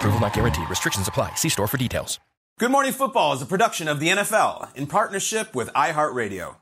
[0.00, 0.70] Approval not guaranteed.
[0.70, 1.34] Restrictions apply.
[1.34, 2.18] See store for details.
[2.58, 6.56] Good Morning Football is a production of the NFL in partnership with iHeartRadio.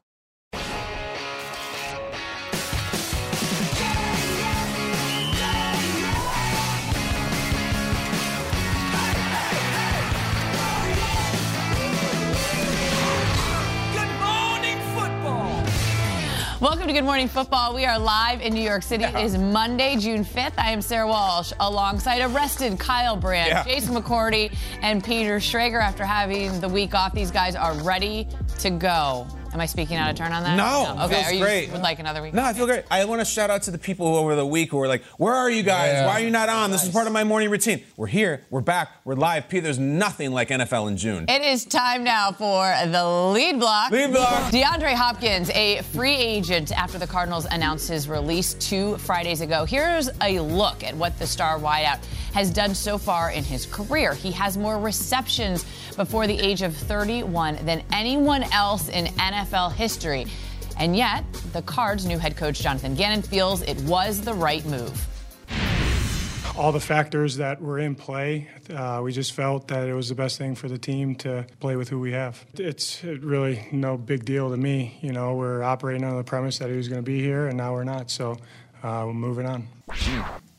[16.61, 17.73] Welcome to Good Morning Football.
[17.73, 19.03] We are live in New York City.
[19.03, 19.17] Yeah.
[19.21, 20.55] It is Monday, June 5th.
[20.59, 23.63] I am Sara Walsh alongside arrested Kyle Brandt, Yeah.
[23.65, 25.81] Jason McCourty, and Peter Schrager.
[25.81, 28.27] After having the week off, these guys are ready
[28.59, 29.25] to go.
[29.53, 30.57] Am I speaking out of turn on that?
[30.57, 31.15] No, Okay.
[31.15, 31.73] feels Are you great.
[31.73, 32.35] would like another week?
[32.35, 32.85] No, I feel great.
[32.91, 35.35] I want to shout out to the people over the week who were like, "Where
[35.35, 35.93] are you guys?
[35.95, 36.07] Yeah.
[36.07, 36.71] Why are you not on?
[36.71, 38.43] This is part of my morning routine." We're here.
[38.51, 38.91] We're back.
[39.07, 39.49] We're live.
[39.49, 41.25] P, there's nothing like NFL in June.
[41.29, 43.91] It is time now for the lead block.
[43.91, 44.53] Lead block.
[44.53, 49.65] DeAndre Hopkins, a free agent after the Cardinals announced his release two Fridays ago.
[49.65, 51.99] Here's a look at what the star wideout
[52.33, 54.15] has done so far in his career.
[54.15, 55.65] He has more receptions
[55.97, 60.27] before the age of 31 than anyone else in NFL history.
[60.79, 65.07] And yet, the Cards' new head coach Jonathan Gannon feels it was the right move.
[66.57, 70.15] all the factors that were in play, uh, we just felt that it was the
[70.15, 72.45] best thing for the team to play with who we have.
[72.55, 74.99] It's really no big deal to me.
[75.01, 77.57] You know, we're operating on the premise that he was going to be here, and
[77.57, 78.11] now we're not.
[78.11, 78.33] So
[78.83, 79.69] uh, we're moving on.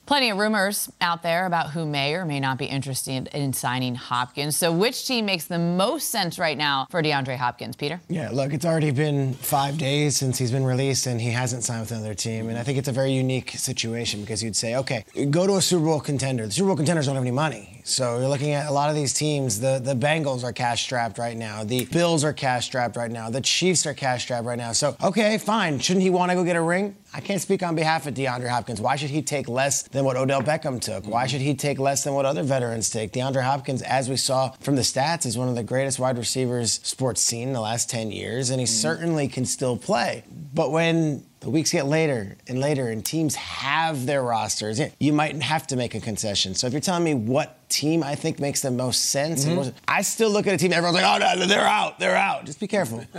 [0.09, 3.94] Plenty of rumors out there about who may or may not be interested in signing
[3.94, 4.58] Hopkins.
[4.58, 8.02] So, which team makes the most sense right now for DeAndre Hopkins, Peter?
[8.09, 11.81] Yeah, look, it's already been five days since he's been released and he hasn't signed
[11.81, 12.50] with another team.
[12.50, 15.62] And I think it's a very unique situation because you'd say, okay, go to a
[15.62, 16.48] Super Bowl contender.
[16.48, 17.79] The Super Bowl contenders don't have any money.
[17.90, 19.60] So you're looking at a lot of these teams.
[19.60, 21.64] The, the Bengals are cash strapped right now.
[21.64, 23.30] The Bills are cash strapped right now.
[23.30, 24.74] The Chiefs are cash strapped right now.
[24.74, 25.80] So, okay, fine.
[25.80, 26.96] Shouldn't he want to go get a ring?
[27.14, 28.80] I can't speak on behalf of DeAndre Hopkins.
[28.80, 31.08] Why should he take less than what Odell Beckham took?
[31.08, 33.12] Why should he take less than what other veterans take?
[33.12, 36.80] DeAndre Hopkins, as we saw from the stats, is one of the greatest wide receivers
[36.84, 38.70] sports seen in the last 10 years, and he mm.
[38.70, 40.24] certainly can still play.
[40.54, 45.42] But when the weeks get later and later and teams have their rosters, you might
[45.42, 46.54] have to make a concession.
[46.54, 49.68] So if you're telling me what team I think makes the most sense, and mm-hmm.
[49.68, 52.46] most- I still look at a team, everyone's like, oh, no, they're out, they're out.
[52.46, 53.06] Just be careful.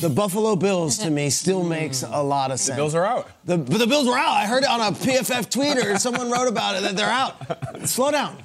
[0.00, 2.10] the Buffalo Bills, to me, still makes mm.
[2.12, 2.76] a lot of sense.
[2.76, 3.28] The Bills are out.
[3.44, 4.32] The, but the Bills were out.
[4.32, 5.98] I heard it on a PFF tweeter.
[5.98, 7.86] Someone wrote about it that they're out.
[7.88, 8.36] Slow down.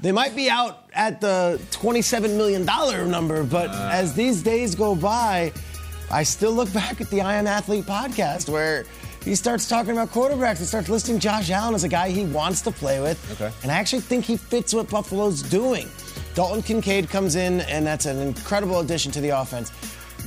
[0.00, 2.64] They might be out at the $27 million
[3.10, 3.90] number, but uh.
[3.92, 5.52] as these days go by,
[6.10, 8.84] I still look back at the I Am Athlete podcast where
[9.26, 12.60] he starts talking about quarterbacks and starts listing Josh Allen as a guy he wants
[12.62, 13.20] to play with.
[13.32, 13.52] Okay.
[13.64, 15.88] And I actually think he fits what Buffalo's doing.
[16.36, 19.72] Dalton Kincaid comes in, and that's an incredible addition to the offense.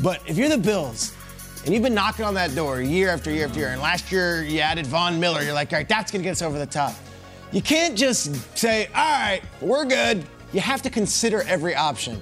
[0.03, 1.15] But if you're the Bills,
[1.63, 4.43] and you've been knocking on that door year after year after year, and last year
[4.43, 6.65] you added Von Miller, you're like, all right, that's going to get us over the
[6.65, 6.93] top.
[7.53, 10.25] You can't just say, all right, we're good.
[10.51, 12.21] You have to consider every option.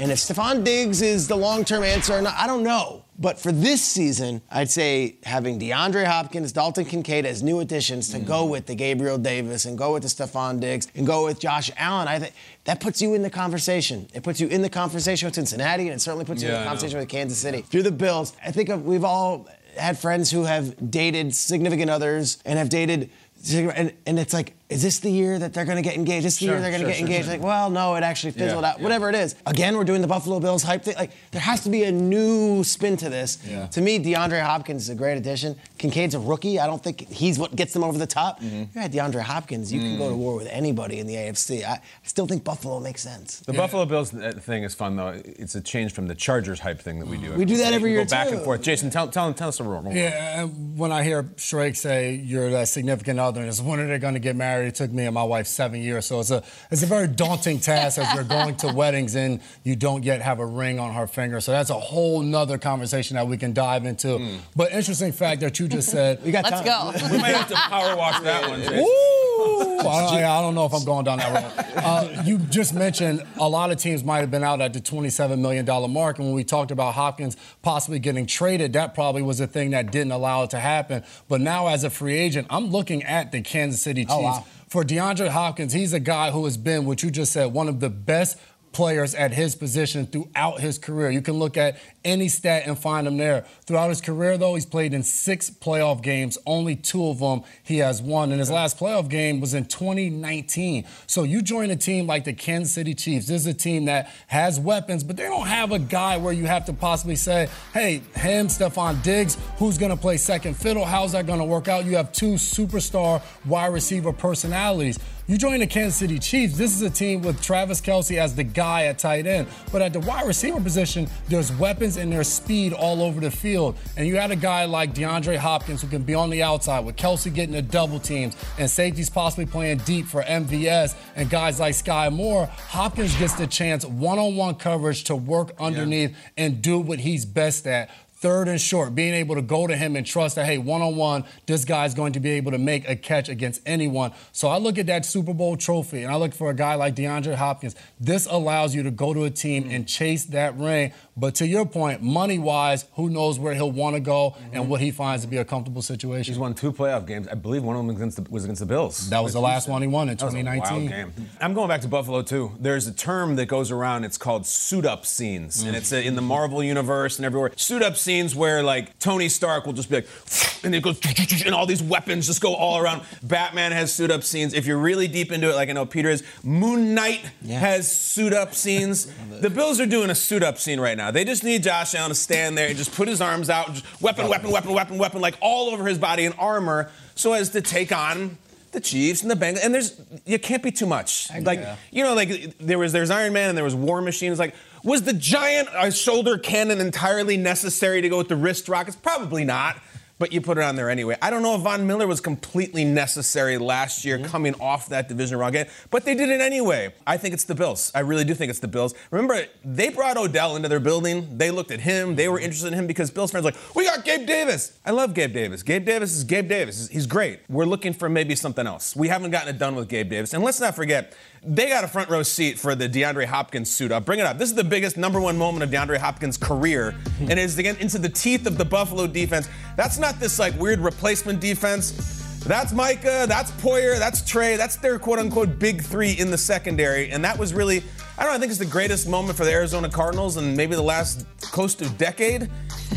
[0.00, 3.04] And if Stefon Diggs is the long term answer or not, I don't know.
[3.20, 8.20] But for this season, I'd say having DeAndre Hopkins, Dalton Kincaid as new additions to
[8.20, 8.50] go mm.
[8.50, 12.06] with the Gabriel Davis and go with the Stefon Diggs and go with Josh Allen,
[12.06, 12.32] I think
[12.64, 14.06] that puts you in the conversation.
[14.14, 16.56] It puts you in the conversation with Cincinnati and it certainly puts you Yeah, in
[16.56, 16.70] I the know.
[16.70, 17.62] conversation with Kansas City.
[17.62, 22.38] Through the Bills, I think of, we've all had friends who have dated significant others
[22.44, 23.10] and have dated,
[23.52, 26.26] and, and it's like, is this the year that they're going to get engaged?
[26.26, 27.24] Is this the Sure, year they're going to sure, get sure, engaged?
[27.24, 27.34] sure.
[27.34, 28.80] Like, well, no, it actually fizzled Yeah, out.
[28.80, 29.34] Whatever it is.
[29.46, 30.94] Again, we're doing the Buffalo Bills hype thing.
[30.96, 33.38] Like, there has to be a new spin to this.
[33.48, 33.66] Yeah.
[33.68, 35.56] To me, DeAndre Hopkins is a great addition.
[35.78, 36.60] Kincaid's a rookie.
[36.60, 38.40] I don't think he's what gets them over the top.
[38.40, 38.64] Mm-hmm.
[38.74, 39.98] You had DeAndre Hopkins, you can Mm.
[39.98, 41.64] go to war with anybody in the AFC.
[41.64, 43.40] I, I still think Buffalo makes sense.
[43.40, 45.20] The Buffalo Bills uh, thing is fun though.
[45.24, 47.32] It's a change from the Chargers hype thing that we do.
[47.34, 48.60] We do that every We year, Go back and forth.
[48.62, 49.82] Jason, tell, tell, tell us a rule.
[49.90, 53.98] Yeah, when I hear Shrek say you're that significant other, and it's when are they
[53.98, 54.57] going to get married?
[54.62, 57.60] It took me and my wife seven years, so it's a it's a very daunting
[57.60, 61.06] task as you're going to weddings and you don't yet have a ring on her
[61.06, 61.40] finger.
[61.40, 64.18] So that's a whole nother conversation that we can dive into.
[64.18, 64.36] Hmm.
[64.56, 66.18] But interesting fact that you just said.
[66.28, 67.00] We got Let's time.
[67.00, 67.08] go.
[67.12, 68.60] We might have to power wash that one.
[68.60, 68.78] Jason.
[68.80, 71.64] Ooh, I, don't, I don't know if I'm going down that road.
[71.76, 75.38] Uh, you just mentioned a lot of teams might have been out at the $27
[75.38, 76.18] million mark.
[76.18, 79.92] And when we talked about Hopkins possibly getting traded, that probably was the thing that
[79.92, 81.04] didn't allow it to happen.
[81.28, 84.14] But now, as a free agent, I'm looking at the Kansas City Chiefs.
[84.14, 84.44] Oh, wow.
[84.68, 87.80] For DeAndre Hopkins, he's a guy who has been, what you just said, one of
[87.80, 88.38] the best
[88.72, 91.10] players at his position throughout his career.
[91.10, 93.44] You can look at any stat and find him there.
[93.66, 96.38] Throughout his career, though, he's played in six playoff games.
[96.46, 98.30] Only two of them he has won.
[98.30, 100.84] And his last playoff game was in 2019.
[101.06, 103.26] So you join a team like the Kansas City Chiefs.
[103.26, 106.46] This is a team that has weapons, but they don't have a guy where you
[106.46, 110.84] have to possibly say, hey, him, Stefon Diggs, who's going to play second fiddle?
[110.84, 111.84] How's that going to work out?
[111.84, 114.98] You have two superstar wide receiver personalities.
[115.30, 116.56] You join the Kansas City Chiefs.
[116.56, 119.46] This is a team with Travis Kelce as the guy at tight end.
[119.70, 123.76] But at the wide receiver position, there's weapons and there's speed all over the field.
[123.98, 126.96] And you had a guy like DeAndre Hopkins who can be on the outside with
[126.96, 131.74] Kelce getting the double teams and safeties possibly playing deep for MVS and guys like
[131.74, 132.46] Skyy Moore.
[132.46, 137.26] Hopkins gets the chance one on one coverage to work underneath and do what he's
[137.26, 140.58] best at third and short, being able to go to him and trust that, hey,
[140.58, 144.12] one on one, this guy's going to be able to make a catch against anyone.
[144.32, 146.96] So I look at that Super Bowl trophy and I look for a guy like
[146.96, 147.76] DeAndre Hopkins.
[148.00, 150.92] This allows you to go to a team and chase that ring.
[151.18, 154.80] But to your point, money wise, who knows where he'll want to go and what
[154.80, 156.32] he finds to be a comfortable situation.
[156.32, 157.26] He's won two playoff games.
[157.26, 159.10] I believe one of them against the, was against the Bills.
[159.10, 160.90] That was the last one he won in That was a 2019.
[160.90, 161.26] wild game.
[161.40, 162.52] I'm going back to Buffalo too.
[162.60, 164.04] There's a term that goes around.
[164.04, 167.50] It's called suit up scenes, and it's uh, in the Marvel universe and everywhere.
[167.56, 170.08] Suit up scenes where like Tony Stark will just be like,
[170.64, 171.00] and it goes,
[171.44, 173.02] and all these weapons just go all around.
[173.24, 174.54] Batman has suit up scenes.
[174.54, 178.32] If you're really deep into it, like I know Peter is, Moon Knight has suit
[178.32, 179.10] up scenes.
[179.38, 181.07] The Bills are doing a suit up scene right now.
[181.10, 184.02] They just need Josh Allen to stand there and just put his arms out, just
[184.02, 187.60] weapon, weapon, weapon, weapon, weapon, like all over his body in armor, so as to
[187.60, 188.38] take on
[188.72, 191.30] the Chiefs and the Bengals, and there's you can't be too much.
[191.40, 191.60] Like
[191.90, 194.30] you know, like there was there's Iron Man and there was War Machine.
[194.30, 198.68] It's like was the giant uh, shoulder cannon entirely necessary to go with the wrist
[198.68, 198.96] rockets?
[198.96, 199.76] Probably not.
[200.18, 201.16] But you put it on there anyway.
[201.22, 204.26] I don't know if Von Miller was completely necessary last year mm-hmm.
[204.26, 206.92] coming off that division round game, but they did it anyway.
[207.06, 207.92] I think it's the Bills.
[207.94, 208.94] I really do think it's the Bills.
[209.10, 211.38] Remember, they brought Odell into their building.
[211.38, 212.16] They looked at him.
[212.16, 212.44] They were mm-hmm.
[212.46, 214.78] interested in him because Bills fans were like, we got Gabe Davis.
[214.84, 215.62] I love Gabe Davis.
[215.62, 216.88] Gabe Davis is Gabe Davis.
[216.88, 217.40] He's great.
[217.48, 218.96] We're looking for maybe something else.
[218.96, 220.34] We haven't gotten it done with Gabe Davis.
[220.34, 223.92] And let's not forget, they got a front row seat for the DeAndre Hopkins suit
[223.92, 224.04] up.
[224.04, 224.38] Bring it up.
[224.38, 227.76] This is the biggest number one moment of DeAndre Hopkins' career, and it is again
[227.76, 229.48] into the teeth of the Buffalo defense.
[229.76, 232.16] That's not this like weird replacement defense.
[232.44, 237.10] That's Micah, that's Poyer, that's Trey, that's their quote unquote big three in the secondary.
[237.10, 237.82] And that was really,
[238.16, 240.74] I don't know, I think it's the greatest moment for the Arizona Cardinals in maybe
[240.74, 242.48] the last close to decade.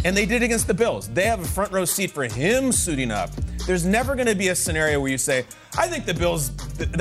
[0.06, 1.10] And they did against the Bills.
[1.10, 3.30] They have a front row seat for him suiting up.
[3.68, 5.46] There's never going to be a scenario where you say,
[5.77, 6.51] I think the Bills,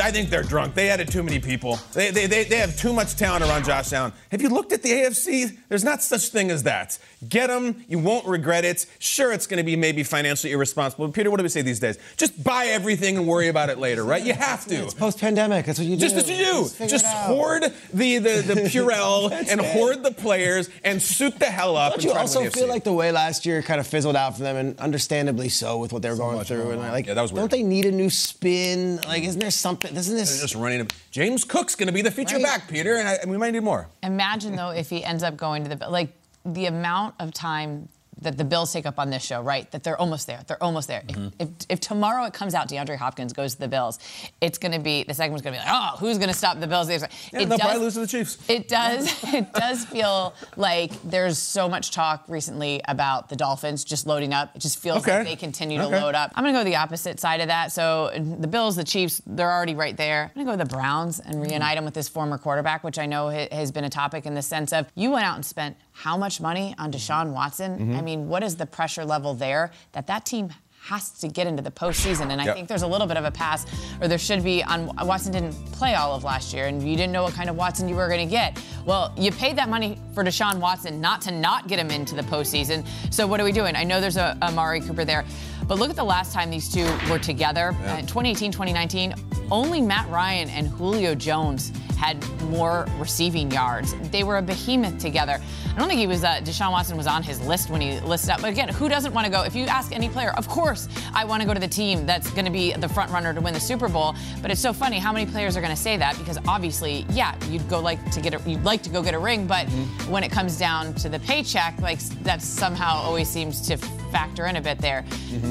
[0.00, 0.74] I think they're drunk.
[0.74, 1.80] They added too many people.
[1.92, 4.12] They, they, they, they have too much talent around Josh Allen.
[4.30, 5.58] Have you looked at the AFC?
[5.68, 6.96] There's not such thing as that.
[7.28, 7.84] Get them.
[7.88, 8.86] You won't regret it.
[9.00, 11.08] Sure, it's going to be maybe financially irresponsible.
[11.08, 11.98] But Peter, what do we say these days?
[12.16, 14.22] Just buy everything and worry about it later, right?
[14.24, 14.84] You have to.
[14.84, 15.66] It's post-pandemic.
[15.66, 16.00] That's what you do.
[16.08, 16.64] Just what you do.
[16.66, 21.76] figure Just hoard the the, the Purell and hoard the players and suit the hell
[21.76, 21.92] up.
[21.92, 22.68] Don't and you try also win feel AFC.
[22.68, 25.92] like the way last year kind of fizzled out for them, and understandably so with
[25.92, 26.49] what they were going through?
[26.50, 27.42] And like, Yeah, that was weird.
[27.42, 28.96] don't they need a new spin?
[29.06, 29.94] Like, isn't there something?
[29.94, 30.40] Isn't They're this?
[30.40, 30.88] just running.
[31.10, 32.44] James Cook's going to be the feature Right.
[32.44, 33.88] back, Peter, and, I, and we might need more.
[34.02, 36.12] Imagine though if he ends up going to the like
[36.44, 37.88] the amount of time
[38.22, 39.70] that the Bills take up on this show, right?
[39.70, 40.40] That they're almost there.
[40.46, 41.02] They're almost there.
[41.08, 41.28] If- Mm-hmm.
[41.40, 43.98] If, if, tomorrow it comes out DeAndre Hopkins goes to the Bills,
[44.40, 46.58] it's going to be the segment's going to be like, oh, who's going to stop
[46.60, 46.88] the Bills?
[46.88, 46.96] Yeah,
[47.32, 48.38] it they'll probably lose to the Chiefs.
[48.48, 49.08] It does.
[49.40, 54.54] It does feel like there's so much talk recently about the Dolphins just loading up.
[54.56, 55.18] It just feels Okay.
[55.18, 56.32] like they continue to load up.
[56.34, 57.72] I'm going to go the opposite side of that.
[57.72, 58.10] So
[58.40, 60.30] the Bills, the Chiefs, they're already right there.
[60.34, 62.98] I'm going to go with the Browns and reunite them with this former quarterback, which
[62.98, 65.76] I know has been a topic in the sense of you went out and spent
[66.02, 67.94] how much money on Deshaun Watson?
[67.94, 70.50] I mean, what is the pressure level there that that team
[70.84, 72.30] has to get into the postseason.
[72.30, 72.54] And I Yep.
[72.56, 73.66] think there's a little bit of a pass,
[74.00, 77.12] or there should be, on Watson didn't play all of last year, and you didn't
[77.12, 78.58] know what kind of Watson you were going to get.
[78.86, 82.22] Well, you paid that money for Deshaun Watson not to not get him into the
[82.22, 82.86] postseason.
[83.10, 83.76] So what are we doing?
[83.76, 85.26] I know there's a, a Mari Cooper there,
[85.68, 89.14] but look at the last time these two were together, uh, in 2018, 2019.
[89.50, 93.94] Only Matt Ryan and Julio Jones had more receiving yards.
[94.10, 95.38] They were a behemoth together.
[95.74, 96.24] I don't think he was.
[96.24, 98.40] Uh, Deshaun Watson was on his list when he listed up.
[98.40, 99.42] But again, who doesn't want to go?
[99.42, 102.30] If you ask any player, of course, I want to go to the team that's
[102.30, 104.14] going to be the front runner to win the Super Bowl.
[104.40, 107.34] But it's so funny how many players are going to say that because obviously, yeah,
[107.50, 109.68] you'd go like to get a, you'd like to go get a ring, but
[110.08, 113.76] when it comes down to the paycheck, like that somehow always seems to
[114.10, 115.04] factor in a bit there.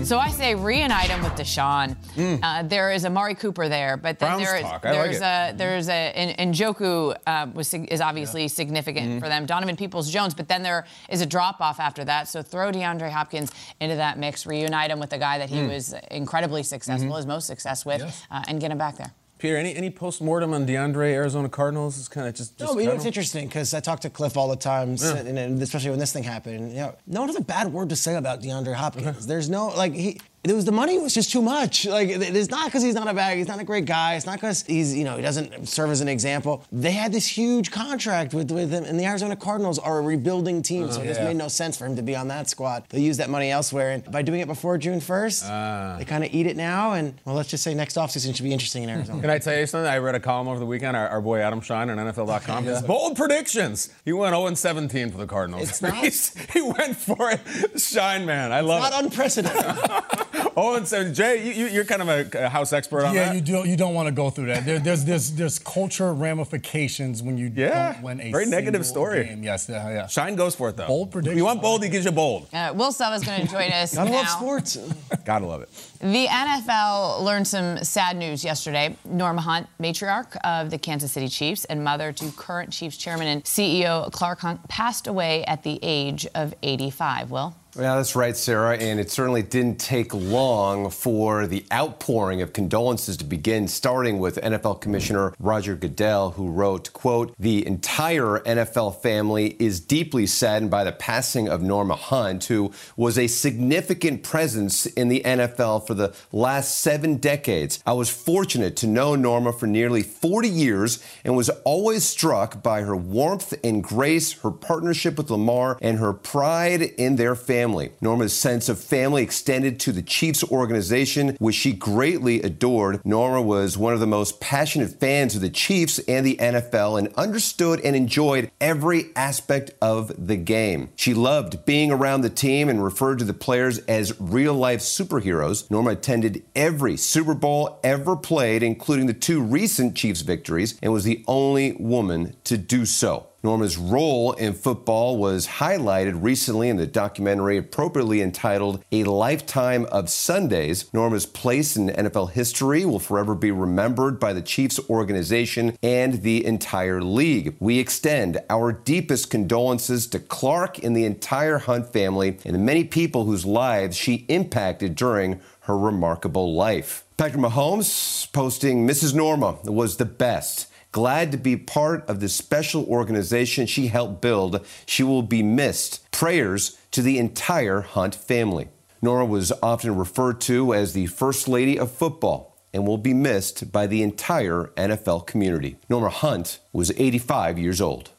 [0.03, 1.95] So I say reunite him with Deshaun.
[2.43, 5.21] Uh, there is Amari Cooper there, but then Browns there is like there's it.
[5.21, 9.45] a there's a and Njoku uh, was is obviously significant for them.
[9.45, 12.27] Donovan Peoples Jones, but then there is a drop off after that.
[12.27, 15.93] So throw DeAndre Hopkins into that mix, reunite him with the guy that he was
[16.09, 19.11] incredibly successful, his most success with, uh, and get him back there.
[19.37, 21.97] Peter, any any post mortem on DeAndre Arizona Cardinals?
[21.97, 24.09] Is kind of just, just No, but you know it's interesting because I talk to
[24.09, 26.55] Cliff all the time, s- and, and especially when this thing happened.
[26.55, 29.25] And, you know, no one has a bad word to say about DeAndre Hopkins.
[29.27, 30.19] There's no like he.
[30.43, 31.85] It was the money was just too much.
[31.85, 34.15] Like it's not because he's not a bad, he's not a great guy.
[34.15, 36.63] It's not because he's you know he doesn't serve as an example.
[36.71, 40.61] They had this huge contract with with him, and the Arizona Cardinals are a rebuilding
[40.61, 42.85] team, so oh, it just made no sense for him to be on that squad.
[42.89, 45.95] They use that money elsewhere, and by doing it before June 1st, ah.
[45.97, 46.93] they kind of eat it now.
[46.93, 49.19] And well, let's just say next offseason should be interesting in Arizona.
[49.19, 49.91] Can I tell you something?
[49.91, 50.95] I read a column over the weekend.
[50.95, 52.63] Our, our boy Adam Schein on NFL.com.
[52.63, 53.89] His bold predictions.
[54.05, 55.69] He went 0 17 for the Cardinals.
[55.69, 55.95] It's not-
[56.53, 57.41] he went for it.
[57.79, 58.53] Schein man.
[58.53, 58.95] I love not it.
[58.95, 60.25] Not unprecedented.
[60.55, 61.13] 0 17.
[61.13, 63.35] Jay, you, you, you're kind of a, a house expert on Yeah, that.
[63.35, 63.67] you do.
[63.67, 64.65] You don't want to go through that.
[64.65, 69.25] There, there's there's there's culture ramifications when you Yeah, don't win a very negative story.
[69.25, 69.43] Game.
[69.43, 70.07] Yes, yeah, yeah.
[70.07, 70.87] Schein goes for it though.
[70.87, 71.37] Bold If prediction.
[71.37, 72.47] you want bold, he gives you bold.
[72.53, 74.17] Uh, Will Selva is going to join us Gotta now.
[74.17, 74.77] love sports.
[75.25, 75.69] Gotta love it.
[75.99, 78.95] The NFL learned some sad news yesterday.
[79.05, 83.43] Norma Hunt, matriarch of the Kansas City Chiefs and mother to current Chiefs chairman and
[83.43, 87.31] CEO Clark Hunt, passed away at the age of 85.
[87.31, 87.55] Will?
[87.79, 88.77] Yeah, that's right, Sara.
[88.77, 94.35] And it certainly didn't take long for the outpouring of condolences to begin, starting with
[94.35, 100.83] NFL Commissioner Roger Goodell, who wrote, quote, the entire NFL family is deeply saddened by
[100.83, 106.13] the passing of Norma Hunt, who was a significant presence in the NFL for the
[106.33, 107.81] last seven decades.
[107.85, 112.81] I was fortunate to know Norma for nearly 40 years and was always struck by
[112.81, 117.68] her warmth and grace, her partnership with Lamar, and her pride in their family.
[118.01, 123.05] Norma's sense of family extended to the Chiefs organization, which she greatly adored.
[123.05, 127.13] Norma was one of the most passionate fans of the Chiefs and the NFL and
[127.15, 130.89] understood and enjoyed every aspect of the game.
[130.95, 135.69] She loved being around the team and referred to the players as real life superheroes.
[135.69, 141.03] Norma attended every Super Bowl ever played, including the two recent Chiefs victories, and was
[141.03, 143.28] the only woman to do so.
[143.41, 150.09] Norma's role in football was highlighted recently in the documentary appropriately entitled A Lifetime of
[150.09, 150.93] Sundays.
[150.93, 156.45] Norma's place in NFL history will forever be remembered by the Chiefs organization and the
[156.45, 157.55] entire league.
[157.59, 162.83] We extend our deepest condolences to Clark and the entire Hunt family and the many
[162.83, 167.05] people whose lives she impacted during her remarkable life.
[167.15, 169.13] Patrick Mahomes posting Mrs.
[169.13, 170.68] Norma was the best.
[170.91, 174.65] Glad to be part of this special organization she helped build.
[174.87, 176.09] She will be missed.
[176.11, 178.69] Prayers to the entire Hunt family.
[179.01, 183.71] Nora was often referred to as the First Lady of Football and will be missed
[183.71, 185.77] by the entire NFL community.
[185.89, 188.09] Norma Hunt was 85 years old.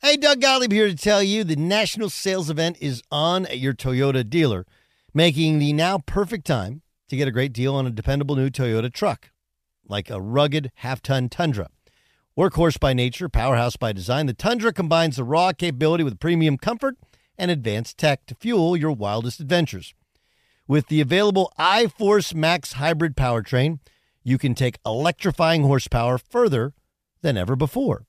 [0.00, 3.72] Hey, Doug Gottlieb here to tell you the national sales event is on at your
[3.72, 4.66] Toyota dealer,
[5.14, 8.92] making the now perfect time to get a great deal on a dependable new Toyota
[8.92, 9.30] truck,
[9.86, 11.68] like a rugged half ton Tundra.
[12.36, 16.96] Workhorse by nature, powerhouse by design, the Tundra combines the raw capability with premium comfort
[17.36, 19.94] and advanced tech to fuel your wildest adventures.
[20.66, 23.80] With the available iForce Max hybrid powertrain,
[24.22, 26.72] you can take electrifying horsepower further
[27.20, 28.06] than ever before.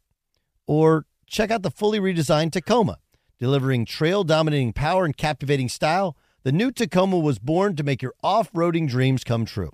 [0.67, 2.99] Or check out the fully redesigned Tacoma,
[3.39, 6.15] delivering trail dominating power and captivating style.
[6.43, 9.71] The new Tacoma was born to make your off roading dreams come true.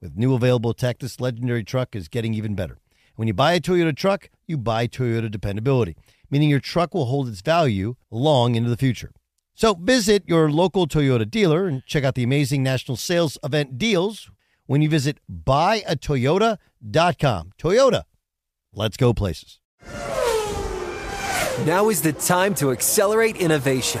[0.00, 2.78] With new available tech, this legendary truck is getting even better.
[3.16, 5.96] When you buy a Toyota truck, you buy Toyota dependability,
[6.30, 9.12] meaning your truck will hold its value long into the future.
[9.54, 14.30] So visit your local Toyota dealer and check out the amazing national sales event deals
[14.66, 17.52] when you visit buyatoyota.com.
[17.58, 18.02] Toyota,
[18.72, 19.60] let's go places.
[21.64, 24.00] Now is the time to accelerate innovation.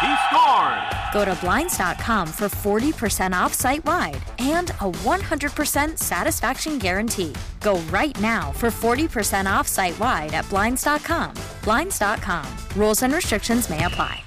[0.00, 0.96] He scores.
[1.12, 7.32] Go to Blinds.com for 40% off site wide and a 100% satisfaction guarantee.
[7.62, 11.34] Go right now for 40% off site wide at Blinds.com.
[11.62, 12.46] Blinds.com.
[12.76, 14.25] Rules and restrictions may apply.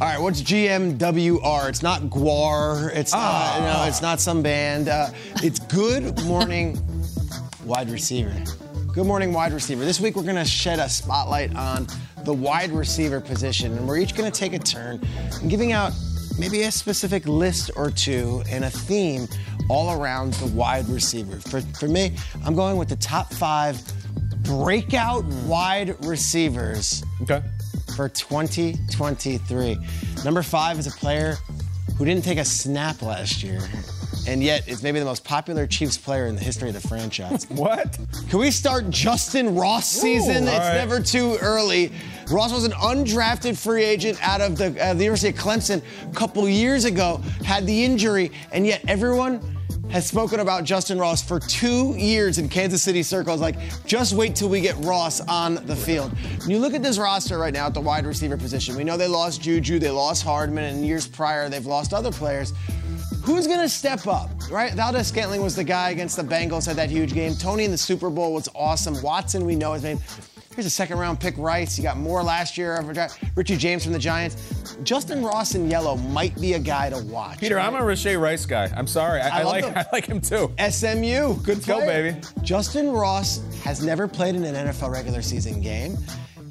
[0.00, 1.68] All right, what's GMWR?
[1.68, 2.94] It's not GWAR.
[2.94, 4.88] It's not, no, it's not some band.
[4.88, 5.08] Uh,
[5.42, 6.78] it's Good Morning
[7.64, 8.32] Wide Receiver.
[8.92, 9.84] Good Morning Wide Receiver.
[9.84, 11.88] This week we're going to shed a spotlight on
[12.22, 15.00] the wide receiver position, and we're each going to take a turn
[15.42, 15.92] in giving out
[16.38, 19.26] maybe a specific list or two and a theme
[19.68, 21.40] all around the wide receiver.
[21.40, 22.14] For, for me,
[22.44, 23.82] I'm going with the top five
[24.44, 27.42] breakout wide receivers Okay.
[27.98, 29.76] For 2023.
[30.24, 31.34] Number five is a player
[31.96, 33.58] who didn't take a snap last year,
[34.28, 37.44] and yet is maybe the most popular Chiefs player in the history of the franchise.
[37.50, 37.98] What?
[38.30, 40.44] Can we start Justyn Ross season?
[40.44, 40.74] Ooh, it's right.
[40.74, 41.90] never too early.
[42.30, 46.14] Ross was an undrafted free agent out of the, uh, the University of Clemson a
[46.14, 49.57] couple years ago, had the injury, and yet everyone
[49.90, 53.40] has spoken about Justyn Ross for two years in Kansas City circles.
[53.40, 56.12] Like, just wait till we get Ross on the field.
[56.40, 58.96] When you look at this roster right now at the wide receiver position, we know
[58.96, 62.52] they lost Juju, they lost Hardman, and years prior they've lost other players.
[63.24, 64.72] Who's going to step up, right?
[64.72, 67.34] Valdes Scantling was the guy against the Bengals, had that huge game.
[67.34, 69.00] Toney in the Super Bowl was awesome.
[69.02, 69.98] Watson, we know, his made.
[70.58, 71.78] Here's a second round pick, Rice.
[71.78, 72.82] You got more last year.
[73.36, 74.34] Richie James from the Giants.
[74.82, 77.38] Justyn Ross in yellow might be a guy to watch.
[77.38, 78.68] Peter, I'm a Rashee Rice guy.
[78.76, 79.20] I'm sorry.
[79.20, 79.74] I, I I, like him.
[79.76, 80.52] I like him too.
[80.58, 82.18] SMU, good go, baby.
[82.40, 85.96] Justyn Ross has never played in an NFL regular season game.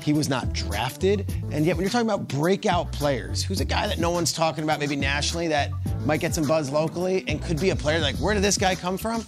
[0.02, 3.88] He was not drafted, and yet when you're talking about breakout players, who's a guy
[3.88, 5.70] that no one's talking about maybe nationally that
[6.06, 8.74] might get some buzz locally and could be a player like where did this guy
[8.74, 9.24] come from?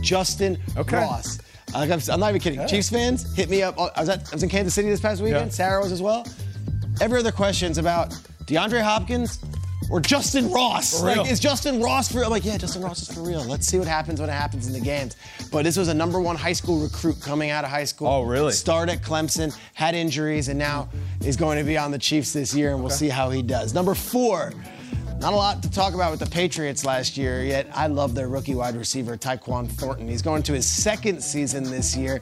[0.00, 0.96] Justyn Okay.
[0.96, 1.38] Ross.
[1.74, 2.66] Like, I'm, I'm not even kidding.
[2.68, 3.78] Chiefs fans, hit me up.
[3.78, 5.46] I was, at, I was in Kansas City this past weekend.
[5.46, 5.52] Yeah.
[5.52, 6.26] Sara was as well.
[7.00, 8.10] Every other question's about
[8.44, 9.38] DeAndre Hopkins
[9.90, 11.02] or Justyn Ross.
[11.02, 12.26] Like, is Justyn Ross for real?
[12.26, 13.42] I'm like, yeah, Justyn Ross is for real.
[13.44, 15.16] Let's see what happens when it happens in the games.
[15.50, 18.06] But this was a number one high school recruit coming out of high school.
[18.06, 18.52] Oh, really?
[18.52, 20.88] Started at Clemson, had injuries, and now
[21.24, 23.74] is going to be on the Chiefs this year, and we'll see how he does.
[23.74, 24.52] Number four.
[25.22, 28.26] Not a lot to talk about with the Patriots last year, yet I love their
[28.26, 30.08] rookie wide receiver, Tyquan Thornton.
[30.08, 32.20] He's going to his second season this year,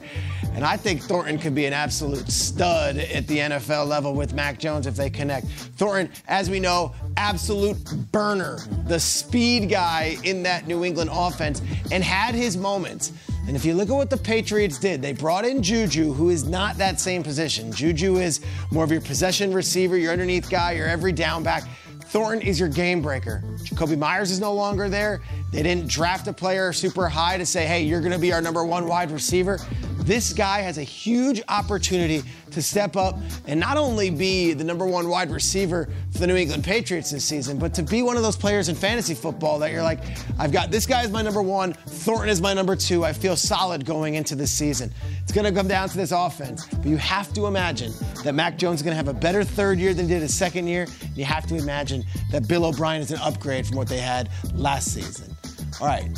[0.53, 4.59] and I think Thornton could be an absolute stud at the NFL level with Mac
[4.59, 5.47] Jones if they connect.
[5.47, 12.03] Thornton, as we know, absolute burner, the speed guy in that New England offense, and
[12.03, 13.13] had his moments.
[13.47, 16.43] And if you look at what the Patriots did, they brought in Juju, who is
[16.43, 17.71] not that same position.
[17.71, 21.63] Juju is more of your possession receiver, your underneath guy, your every down back.
[22.11, 23.41] Thornton is your game breaker.
[23.63, 25.21] Jacoby Myers is no longer there.
[25.53, 28.41] They didn't draft a player super high to say, hey, you're going to be our
[28.41, 29.57] number one wide receiver.
[30.03, 34.85] This guy has a huge opportunity to step up and not only be the number
[34.85, 38.23] one wide receiver for the New England Patriots this season, but to be one of
[38.23, 39.99] those players in fantasy football that you're like,
[40.39, 43.05] I've got this guy as my number one, Thornton is my number two.
[43.05, 44.91] I feel solid going into this season.
[45.21, 48.57] It's going to come down to this offense, but you have to imagine that Mac
[48.57, 50.87] Jones is going to have a better third year than he did his second year.
[51.15, 54.93] You have to imagine that Bill O'Brien is an upgrade from what they had last
[54.93, 55.35] season.
[55.79, 56.09] All right,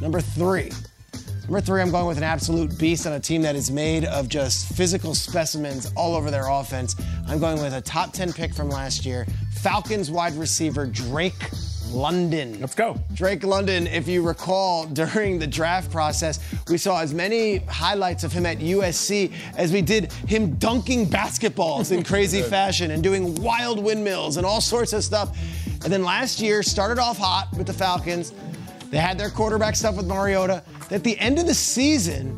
[0.00, 0.70] number three.
[1.42, 4.28] Number three, I'm going with an absolute beast on a team that is made of
[4.28, 6.94] just physical specimens all over their offense.
[7.26, 11.50] I'm going with a top 10 pick from last year, Falcons wide receiver Drake
[11.90, 12.60] London.
[12.60, 12.96] Let's go.
[13.12, 18.32] Drake London, if you recall, during the draft process, we saw as many highlights of
[18.32, 23.82] him at USC as we did him dunking basketballs in crazy fashion and doing wild
[23.82, 25.36] windmills and all sorts of stuff.
[25.82, 28.32] And then last year started off hot with the Falcons.
[28.92, 30.62] They had their quarterback stuff with Mariota.
[30.90, 32.36] At the end of the season,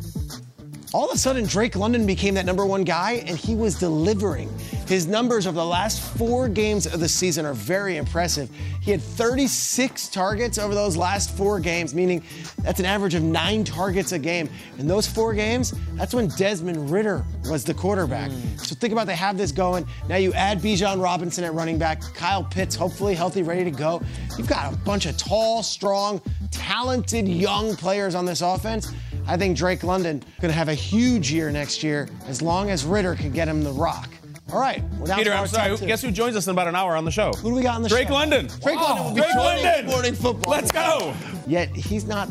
[0.95, 4.49] all of a sudden Drake London became that number one guy and he was delivering.
[4.87, 8.49] His numbers over the last four games of the season are very impressive.
[8.79, 12.23] He had 36 targets over those last four games, meaning
[12.59, 14.49] that's an average of nine targets a game.
[14.77, 18.31] In those four games, that's when Desmond Ridder was the quarterback.
[18.55, 19.85] So think about they have this going.
[20.07, 24.01] Now you add Bijan Robinson at running back, Kyle Pitts, hopefully healthy, ready to go.
[24.37, 28.93] You've got a bunch of tall, strong, talented young players on this offense.
[29.27, 32.85] I think Drake London going to have a huge year next year as long as
[32.85, 34.09] Ridder can get him the rock.
[34.53, 35.69] All right, we're down Peter, to our I'm sorry.
[35.71, 35.87] top two.
[35.87, 37.31] Guess who joins us in about an hour on the show?
[37.33, 37.95] Who do we got on the show?
[37.95, 38.13] Drake show?
[38.13, 38.45] London.
[38.45, 39.85] Drake oh, London will be Drake joining London.
[39.87, 40.51] Morning Football.
[40.51, 41.15] Let's go.
[41.47, 42.29] Yet he's not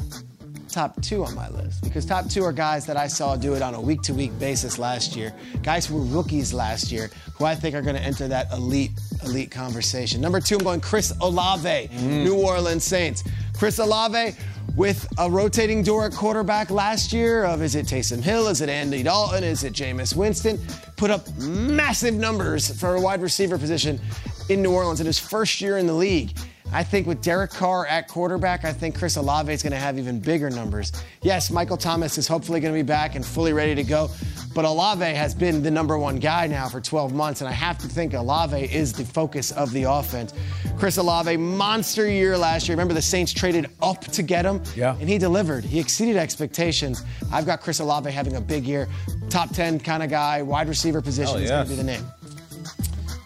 [0.68, 3.62] top two on my list because top two are guys that I saw do it
[3.62, 5.32] on a week to week basis last year.
[5.62, 8.92] Guys who were rookies last year who I think are going to enter that elite,
[9.24, 10.20] elite conversation.
[10.20, 12.24] Number two, I'm going Chris Olave, mm.
[12.24, 13.24] New Orleans Saints.
[13.56, 14.36] Chris Olave
[14.76, 18.68] with a rotating door at quarterback last year of is it Taysom Hill, is it
[18.68, 20.58] Andy Dalton, is it Jameis Winston,
[20.96, 24.00] put up massive numbers for a wide receiver position
[24.48, 26.36] in New Orleans in his first year in the league.
[26.72, 29.98] I think with Derek Carr at quarterback, I think Chris Olave is going to have
[29.98, 30.92] even bigger numbers.
[31.22, 34.10] Yes, Michael Thomas is hopefully going to be back and fully ready to go,
[34.54, 37.78] but Olave has been the number one guy now for 12 months, and I have
[37.78, 40.34] to think Olave is the focus of the offense.
[40.76, 42.76] Chris Olave, monster year last year.
[42.76, 44.60] Remember the Saints traded up to get him?
[44.74, 44.96] Yeah.
[44.98, 45.64] And he delivered.
[45.64, 47.04] He exceeded expectations.
[47.32, 48.88] I've got Chris Olave having a big year.
[49.28, 52.04] Top 10 kind of guy, wide receiver position Hell is going to be the name.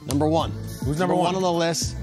[0.07, 0.53] Number one.
[0.85, 1.35] Who's number one?
[1.35, 1.97] on the list?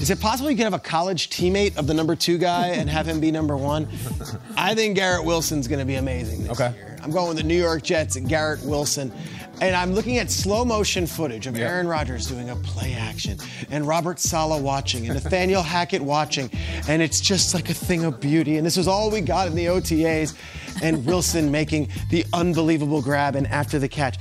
[0.00, 2.88] Is it possible you could have a college teammate of the number two guy and
[2.88, 3.88] have him be number one?
[4.56, 6.72] I think Garrett Wilson's going to be amazing this Okay.
[6.76, 6.96] year.
[7.02, 9.12] I'm going with the New York Jets and Garrett Wilson.
[9.60, 11.66] And I'm looking at slow motion footage of Yeah.
[11.66, 13.38] Aaron Rodgers doing a play action
[13.70, 16.48] and Robert Saleh watching and Nathaniel Hackett watching.
[16.88, 18.56] And it's just like a thing of beauty.
[18.56, 20.36] And this was all we got in the OTAs.
[20.80, 24.16] And Wilson making the unbelievable grab and after the catch.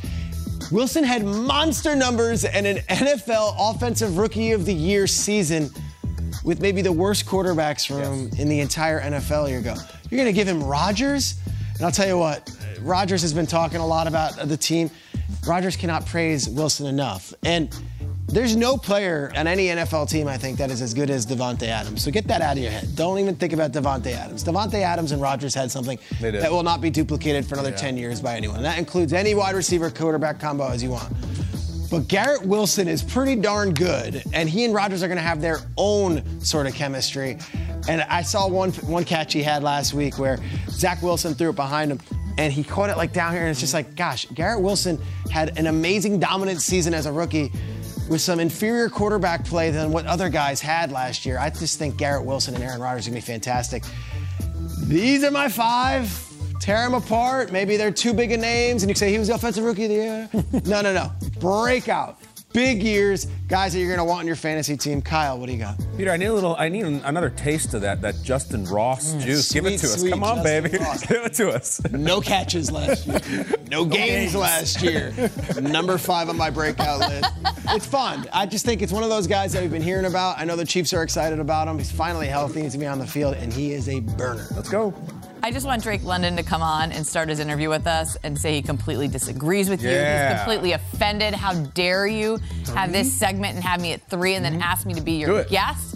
[0.71, 5.69] Wilson had monster numbers and an NFL Offensive Rookie of the Year season
[6.43, 9.75] with maybe the worst quarterbacks room in the entire NFL year ago.
[10.09, 11.39] You're going to give him Rodgers?
[11.75, 12.49] And I'll tell you what,
[12.81, 14.91] Rodgers has been talking a lot about the team.
[15.47, 17.33] Rodgers cannot praise Wilson enough.
[17.43, 17.73] And
[18.27, 21.63] there's no player on any NFL team, I think, that is as good as Davante
[21.67, 22.03] Adams.
[22.03, 22.93] So get that out of your head.
[22.95, 24.43] Don't even think about Davante Adams.
[24.43, 27.77] Davante Adams and Rodgers had something that will not be duplicated for another Yeah.
[27.77, 28.57] 10 years by anyone.
[28.57, 31.11] And that includes any wide receiver quarterback combo as you want.
[31.89, 35.39] But Garrett Wilson is pretty darn good, and he and Rodgers are going to have
[35.39, 37.37] their own sort of chemistry.
[37.87, 40.37] And I saw one one catch he had last week where
[40.69, 41.99] Zach Wilson threw it behind him,
[42.37, 44.99] and he caught it like down here, and it's just like, gosh, Garrett Wilson
[45.31, 47.53] had an amazing dominant season as a rookie
[48.07, 51.37] with some inferior quarterback play than what other guys had last year.
[51.39, 53.83] I just think Garrett Wilson and Aaron Rodgers are going to be fantastic.
[54.83, 56.23] These are my five.
[56.59, 57.51] Tear them apart.
[57.51, 59.89] Maybe they're too big of names, and you say he was the offensive rookie of
[59.89, 60.29] the year.
[60.65, 61.11] no, no, no.
[61.39, 62.19] Breakout.
[62.57, 63.27] Big years.
[63.49, 64.99] Guys that you're going to want in your fantasy team.
[64.99, 65.77] Kyle, what do you got?
[65.95, 66.55] Peter, I need a little.
[66.57, 68.01] I need another taste of that.
[68.01, 69.51] That Justyn Ross mm, juice.
[69.51, 70.09] Give it sweet, to us.
[70.09, 70.77] Come on, Justyn baby.
[70.79, 71.05] Ross.
[71.07, 71.79] Give it to us.
[71.91, 73.45] No catches last year.
[73.69, 75.13] No games last year.
[75.61, 77.31] Number five on my breakout list.
[77.69, 78.27] It's fun.
[78.33, 80.39] I just think it's one of those guys that we've been hearing about.
[80.39, 81.77] I know the Chiefs are excited about him.
[81.77, 82.63] He's finally healthy.
[82.63, 84.47] He's going to be on the field, and he is a burner.
[84.55, 84.95] Let's go.
[85.47, 88.37] I just want Drake London to come on and start his interview with us and
[88.37, 89.87] say he completely disagrees with you.
[89.91, 91.33] He's completely offended.
[91.33, 92.37] How dare you
[92.75, 95.45] have this segment and have me at three and then ask me to be your
[95.45, 95.95] guest?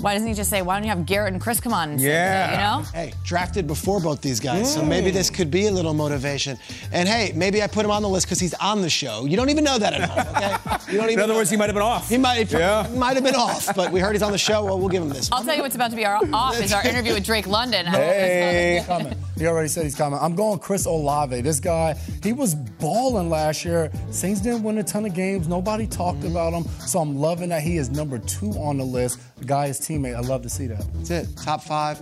[0.00, 2.00] Why doesn't he just say, why don't you have Garrett and Chris come on and
[2.00, 2.46] Yeah.
[2.46, 2.90] that, you know?
[2.92, 5.14] Hey, drafted before both these guys, so maybe mm.
[5.14, 6.58] this could be a little motivation.
[6.90, 9.26] And hey, maybe I put him on the list because he's on the show.
[9.26, 10.76] You don't even know that at home, okay?
[10.90, 11.20] You don't even.
[11.20, 12.08] In other know words, he might have been off.
[12.08, 12.88] He might, Yeah.
[12.94, 14.64] might have been off, but we heard he's on the show.
[14.64, 15.28] Well, we'll give him this.
[15.30, 17.86] I'll tell you what's about to be our off is our interview with Drake London.
[17.86, 19.16] Hey, he's coming.
[19.40, 20.18] He already said he's coming.
[20.20, 21.40] I'm going Chris Olave.
[21.40, 23.90] This guy, he was balling last year.
[24.10, 25.48] Saints didn't win a ton of games.
[25.48, 26.32] Nobody talked mm-hmm.
[26.32, 26.64] about him.
[26.80, 29.18] So I'm loving that he is number two on the list.
[29.40, 30.14] The guy is teammate.
[30.14, 30.84] I love to see that.
[30.94, 31.28] That's it.
[31.42, 32.00] Top five.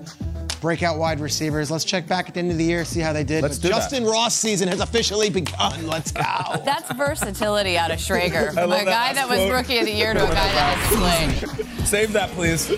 [0.61, 1.71] Breakout wide receivers.
[1.71, 3.43] Let's check back at the end of the year, see how they did.
[3.43, 3.91] Let's But do that.
[3.93, 5.87] Justyn Ross season has officially begun.
[5.87, 6.21] Let's go.
[6.65, 8.53] That's versatility out of Schrager.
[8.53, 9.53] From a guy last that was quote.
[9.53, 11.87] rookie of the year to a guy that has played.
[11.87, 12.69] Save that, please.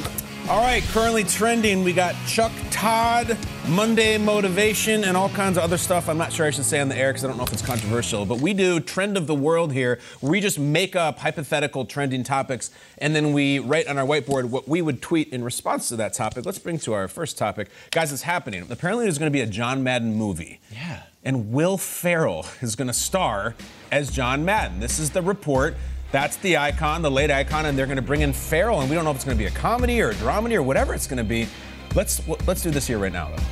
[0.50, 5.78] All right, currently trending, we got Chuck Todd, Monday Motivation, and all kinds of other
[5.78, 6.08] stuff.
[6.08, 7.62] I'm not sure I should say on the air because I don't know if it's
[7.62, 11.84] controversial, but we do Trend of the World here, where we just make up hypothetical
[11.84, 15.88] trending topics, and then we write on our whiteboard what we would tweet in response
[15.90, 16.44] to that topic.
[16.44, 17.68] Let's bring to our first topic.
[17.92, 18.66] Guys, it's happening.
[18.68, 20.58] Apparently, there's going to be a John Madden movie.
[20.72, 21.04] Yeah.
[21.22, 23.54] And Will Ferrell is going to star
[23.92, 24.80] as John Madden.
[24.80, 25.76] This is the report.
[26.12, 28.96] That's the icon, the late icon, and they're going to bring in Ferrell, and we
[28.96, 31.06] don't know if it's going to be a comedy or a dramedy or whatever it's
[31.06, 31.46] going to be.
[31.94, 33.42] Let's let's do this here right now, though.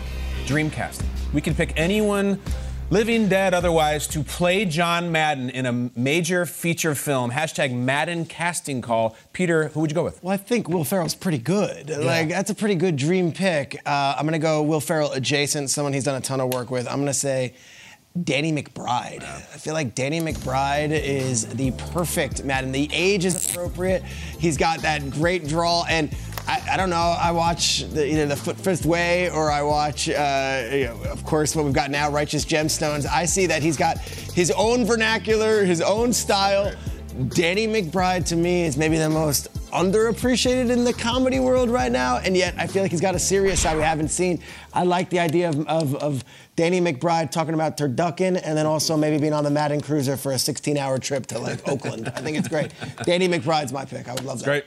[0.46, 1.08] Dream casting.
[1.32, 2.40] We can pick anyone,
[2.90, 7.30] living, dead, otherwise, to play John Madden in a major feature film.
[7.30, 9.16] Hashtag Madden casting call.
[9.32, 10.22] Peter, who would you go with?
[10.22, 11.90] Well, I think Will Ferrell's pretty good.
[11.90, 13.80] Like that's a pretty good dream pick.
[13.86, 16.88] Uh, I'm gonna go Will Ferrell adjacent, someone he's done a ton of work with.
[16.88, 17.54] I'm gonna say
[18.24, 19.22] Danny McBride.
[19.22, 22.72] I feel like Danny McBride is the perfect Madden.
[22.72, 24.02] The age is appropriate.
[24.02, 26.14] He's got that great draw, and
[26.46, 26.96] I, I don't know.
[26.96, 31.24] I watch the, either the Foot Fist Way or I watch, uh, you know, of
[31.24, 33.06] course, what we've got now, Righteous Gemstones.
[33.06, 36.72] I see that he's got his own vernacular, his own style.
[37.26, 42.18] Danny McBride to me is maybe the most underappreciated in the comedy world right now,
[42.18, 44.40] and yet I feel like he's got a serious side we haven't seen.
[44.72, 48.96] I like the idea of, of, of Danny McBride talking about turducken and then also
[48.96, 52.12] maybe being on the Madden Cruiser for a 16-hour trip to like Oakland.
[52.14, 52.72] I think it's great.
[53.02, 54.08] Danny McBride's my pick.
[54.08, 54.44] I would love that.
[54.44, 54.64] Great.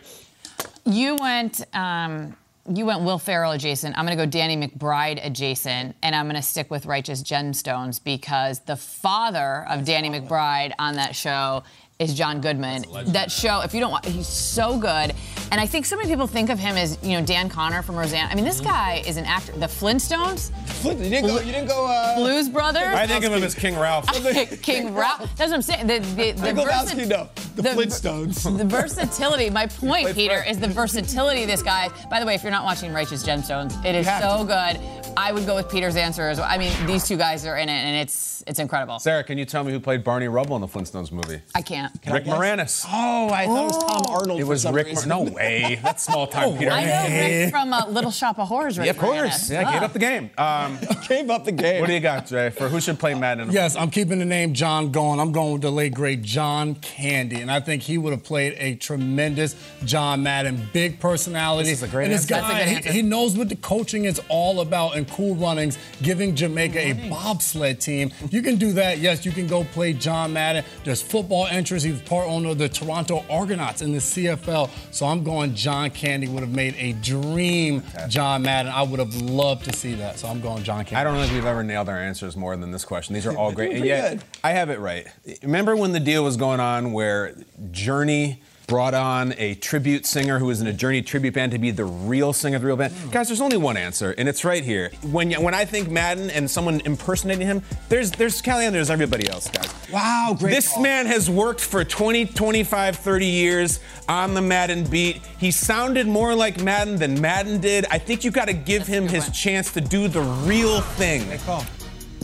[0.83, 1.63] You went.
[1.73, 2.35] Um,
[2.69, 3.97] you went Will Ferrell adjacent.
[3.97, 8.01] I'm going to go Danny McBride adjacent, and I'm going to stick with Righteous Gemstones
[8.03, 11.63] because the father of Danny McBride on that show
[12.01, 12.83] is John Goodman.
[13.07, 15.13] That show, if you don't, wa- he's so good,
[15.51, 17.95] and I think so many people think of him as you know Dan Conner from
[17.95, 18.27] Roseanne.
[18.29, 19.51] I mean, this guy is an actor.
[19.53, 20.51] The Flintstones,
[20.83, 21.39] You didn't go.
[21.39, 21.85] You didn't go.
[21.85, 22.83] Uh, Blues Brothers.
[22.83, 24.07] I think of him as King Ralph.
[24.61, 25.19] King Ralph.
[25.37, 25.87] That's what I'm saying.
[25.87, 27.29] The, the, the, Big Lebowski, versi- no.
[27.55, 28.57] The Flintstones.
[28.57, 29.49] the versatility.
[29.49, 31.89] My point, Peter, is the versatility of this guy.
[32.09, 34.45] By the way, if you're not watching Righteous Gemstones, it is so to.
[34.45, 35.13] good.
[35.17, 36.47] I would go with Peter's answer as well.
[36.49, 38.99] I mean, these two guys are in it, and it's it's incredible.
[38.99, 41.41] Sara, can you tell me who played Barney Rubble in the Flintstones movie?
[41.53, 41.90] I can't.
[42.11, 42.85] Rick Moranis.
[42.87, 44.39] Oh, I thought it was Tom Arnold.
[44.39, 44.87] It was Rick.
[44.87, 45.09] reason.
[45.09, 45.79] no way.
[45.83, 46.71] That's small time, Peter.
[46.71, 48.77] I know Rick from uh, Little Shop of Horrors.
[48.77, 49.49] Rick Yeah, of course.
[49.49, 49.51] Moranis.
[49.51, 49.85] Yeah, gave Oh.
[49.85, 50.29] up the game.
[50.37, 50.77] Um,
[51.07, 51.81] Gave up the game.
[51.81, 53.51] what do you got, Jay, for who should play Madden?
[53.51, 55.19] Yes, I'm keeping the name John going.
[55.19, 58.55] I'm going with the late great John Candy, and I think he would have played
[58.57, 60.69] a tremendous John Madden.
[60.71, 61.69] Big personality.
[61.69, 63.55] This is a great and this guy, That's a good he- he, knows what the
[63.57, 68.11] coaching is all about and Cool Runnings, giving Jamaica a bobsled team.
[68.29, 68.99] You can do that.
[68.99, 70.63] Yes, you can go play John Madden.
[70.85, 71.80] There's football interest.
[71.83, 74.69] He was part owner of the Toronto Argonauts in the CFL.
[74.91, 78.71] So I'm going John Candy would have made a dream John Madden.
[78.71, 80.19] I would have loved to see that.
[80.19, 80.95] So I'm going John Candy.
[80.95, 83.13] I don't know if we've ever nailed our answers more than this question.
[83.13, 83.73] These are all great.
[83.73, 84.23] And yet, good.
[84.43, 85.07] I have it right.
[85.43, 87.35] Remember when the deal was going on where
[87.71, 91.71] Journey brought on a tribute singer who was in a Journey tribute band to be
[91.71, 92.93] the real singer of the real band?
[93.11, 94.91] Guys, there's only one answer, and it's right here.
[95.03, 99.49] When when I think Madden and someone impersonating him, there's there's Caliendo, there's everybody else,
[99.49, 99.73] guys.
[99.91, 100.51] Wow, great.
[100.51, 100.83] This call.
[100.83, 105.21] man has worked for 20, 25, 30 years on the Madden beat.
[105.37, 107.85] He sounded more like Madden than Madden did.
[107.91, 111.21] I think you got to give him his chance to do the real thing.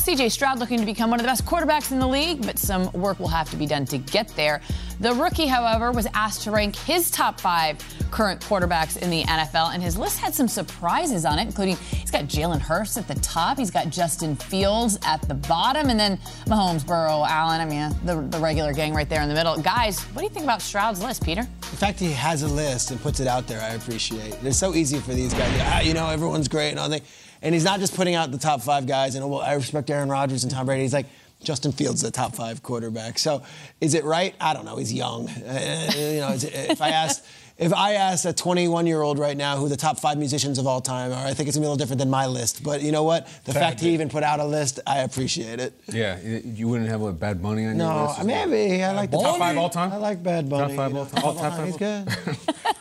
[0.07, 2.89] CJ Stroud looking to become one of the best quarterbacks in the league, but some
[2.93, 4.61] work will have to be done to get there.
[5.01, 7.77] The rookie, however, was asked to rank his top five
[8.09, 12.09] current quarterbacks in the NFL, and his list had some surprises on it, including he's
[12.09, 16.15] got Jalen Hurts at the top, he's got Justin Fields at the bottom, and then
[16.45, 17.59] Mahomes, Burrow, Allen.
[17.59, 19.57] I mean, the, the regular gang right there in the middle.
[19.61, 21.45] Guys, what do you think about Stroud's list, Peter?
[21.59, 24.37] The fact he has a list and puts it out there, I appreciate.
[24.41, 25.51] It's so easy for these guys.
[25.63, 27.01] Ah, you know, everyone's great and all that.
[27.41, 29.15] And he's not just putting out the top five guys.
[29.15, 30.83] And well, I respect Aaron Rodgers and Tom Brady.
[30.83, 31.07] He's like,
[31.43, 33.19] Justin Fields, the top five quarterback.
[33.19, 33.43] So,
[33.79, 34.33] is it right?
[34.41, 34.77] I don't know.
[34.77, 35.29] He's young.
[35.29, 37.23] Uh, you know, if I asked,
[37.57, 41.11] if I asked a 21-year-old right now who the top five musicians of all time
[41.11, 42.63] are, I think it's gonna be a little different than my list.
[42.63, 43.27] But you know what?
[43.45, 45.73] The fact he even put out a list, I appreciate it.
[45.91, 48.19] Yeah, you- wouldn't have a Bad Bunny on your list?
[48.19, 49.91] as maybe I like the Top five all time?
[49.91, 50.75] I like Bad Bunny.
[50.75, 51.23] Top five all time?
[51.23, 52.07] All top five He's good.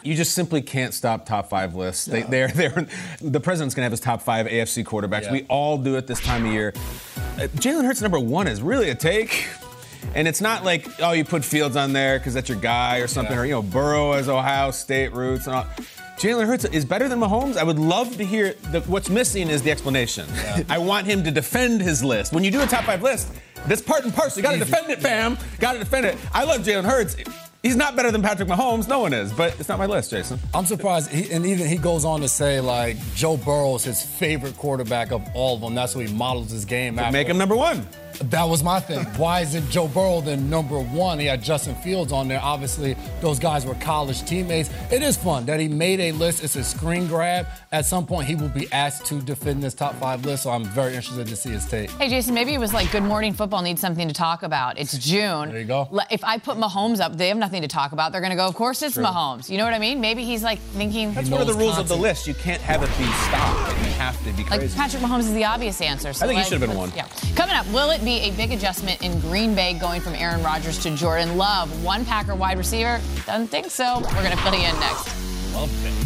[0.02, 2.04] You just simply can't stop top five lists.
[2.04, 2.86] They, they're, they're,
[3.20, 5.24] the president's going to have his top five AFC quarterbacks.
[5.24, 5.32] Yeah.
[5.32, 6.72] We all do it this time of year.
[7.36, 9.48] Uh, Jalen Hurts number one is really a take.
[10.16, 13.06] And it's not like, oh, you put Fields on there because that's your guy or
[13.06, 13.42] something, Yeah.
[13.42, 15.66] or, you know, Burrow as Ohio State roots and all.
[16.16, 17.58] Jalen Hurts is better than Mahomes.
[17.58, 20.26] I would love to hear the, what's missing is the explanation.
[20.70, 22.32] I want him to defend his list.
[22.32, 23.28] When you do a top five list,
[23.66, 24.38] that's part and parcel.
[24.38, 25.36] You got to defend it, fam.
[25.60, 26.16] Got to defend it.
[26.32, 27.16] I love Jalen Hurts.
[27.62, 28.88] He's not better than Patrick Mahomes.
[28.88, 30.38] No one is, but it's not my list, Jason.
[30.54, 34.02] I'm surprised, he, and even he goes on to say like Joe Burrow is his
[34.02, 35.74] favorite quarterback of all of them.
[35.74, 37.12] That's what he models his game after.
[37.12, 37.86] Make him number one.
[38.24, 39.04] That was my thing.
[39.16, 41.18] Why isn't Joe Burrow then number one?
[41.18, 42.40] He had Justin Fields on there.
[42.42, 44.70] Obviously, those guys were college teammates.
[44.90, 46.42] It is fun that he made a list.
[46.42, 47.46] It's a screen grab.
[47.72, 50.64] At some point, he will be asked to defend this top five list, so I'm
[50.64, 51.90] very interested to see his take.
[51.90, 54.78] Hey, Jason, maybe it was like Good Morning Football needs something to talk about.
[54.78, 55.50] It's June.
[55.50, 55.88] There you go.
[56.10, 58.12] If I put Mahomes up, they have nothing to talk about.
[58.12, 59.04] They're going to go, of course it's True.
[59.04, 59.50] Mahomes.
[59.50, 60.00] You know what I mean?
[60.00, 61.12] Maybe he's like thinking.
[61.14, 62.26] That's one of the rules of the list.
[62.26, 63.70] You can't have it be stopped.
[63.78, 64.74] You have to be Like.
[64.74, 66.12] Patrick Mahomes is the obvious answer.
[66.12, 66.92] So I think he should have been one.
[66.96, 67.06] Yeah.
[67.34, 70.78] Coming up, will it be a big adjustment in Green Bay going from Aaron Rodgers
[70.84, 71.84] to Jordan Love?
[71.84, 73.00] One Packer wide receiver?
[73.26, 73.96] Doesn't think so.
[73.96, 75.52] We're going to fill you in next.
[75.52, 76.05] Love.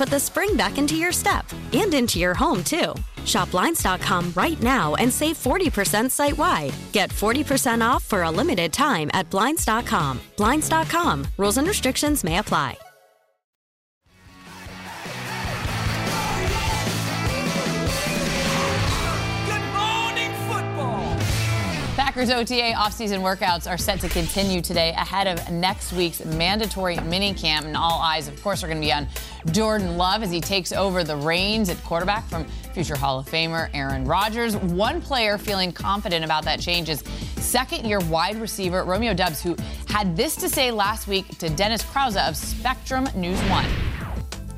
[0.01, 2.95] put the spring back into your step and into your home, too.
[3.23, 6.73] Shop Blinds.com right now and save 40% site wide.
[6.91, 10.19] Get 40% off for a limited time at Blinds.com.
[10.37, 11.27] Blinds.com.
[11.37, 12.79] Rules and restrictions may apply.
[22.11, 27.63] Packers OTA offseason workouts are set to continue today ahead of next week's mandatory minicamp.
[27.63, 29.07] And all eyes, of course, are going to be on
[29.51, 32.43] Jordan Love as he takes over the reins at quarterback from
[32.73, 34.57] future Hall of Famer Aaron Rodgers.
[34.57, 36.99] One player feeling confident about that change is
[37.37, 39.55] second year wide receiver Romeo Doubs, who
[39.87, 43.65] had this to say last week to Dennis Krause of Spectrum News One.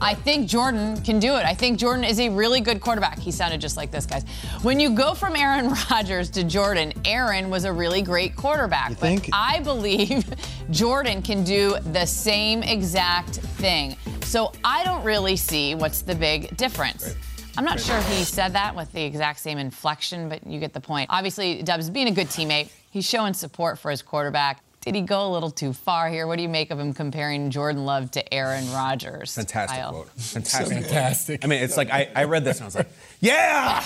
[0.03, 1.45] I think Jordan can do it.
[1.45, 3.17] I think Jordan is a really good quarterback.
[3.17, 4.25] He sounded just like this, guys.
[4.61, 8.89] When you go from Aaron Rodgers to Jordan, Aaron was a really great quarterback.
[8.89, 9.29] You think?
[9.29, 10.25] But I believe
[10.71, 13.95] Jordan can do the same exact thing.
[14.23, 17.15] So I don't really see what's the big difference.
[17.57, 20.81] I'm not sure he said that with the exact same inflection, but you get the
[20.81, 21.09] point.
[21.13, 24.61] Obviously, Doubs being a good teammate, he's showing support for his quarterback.
[24.85, 26.27] Did he go a little too far here?
[26.27, 29.33] What do you make of him comparing Jordan Love to Aaron Rodgers?
[29.35, 29.91] Fantastic Kyle?
[29.91, 30.09] quote.
[30.09, 30.77] Fantastic.
[30.83, 31.45] Fantastic.
[31.45, 32.89] I mean, it's like I, I read this and I was like,
[33.21, 33.85] yeah,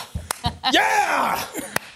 [0.71, 1.43] yeah.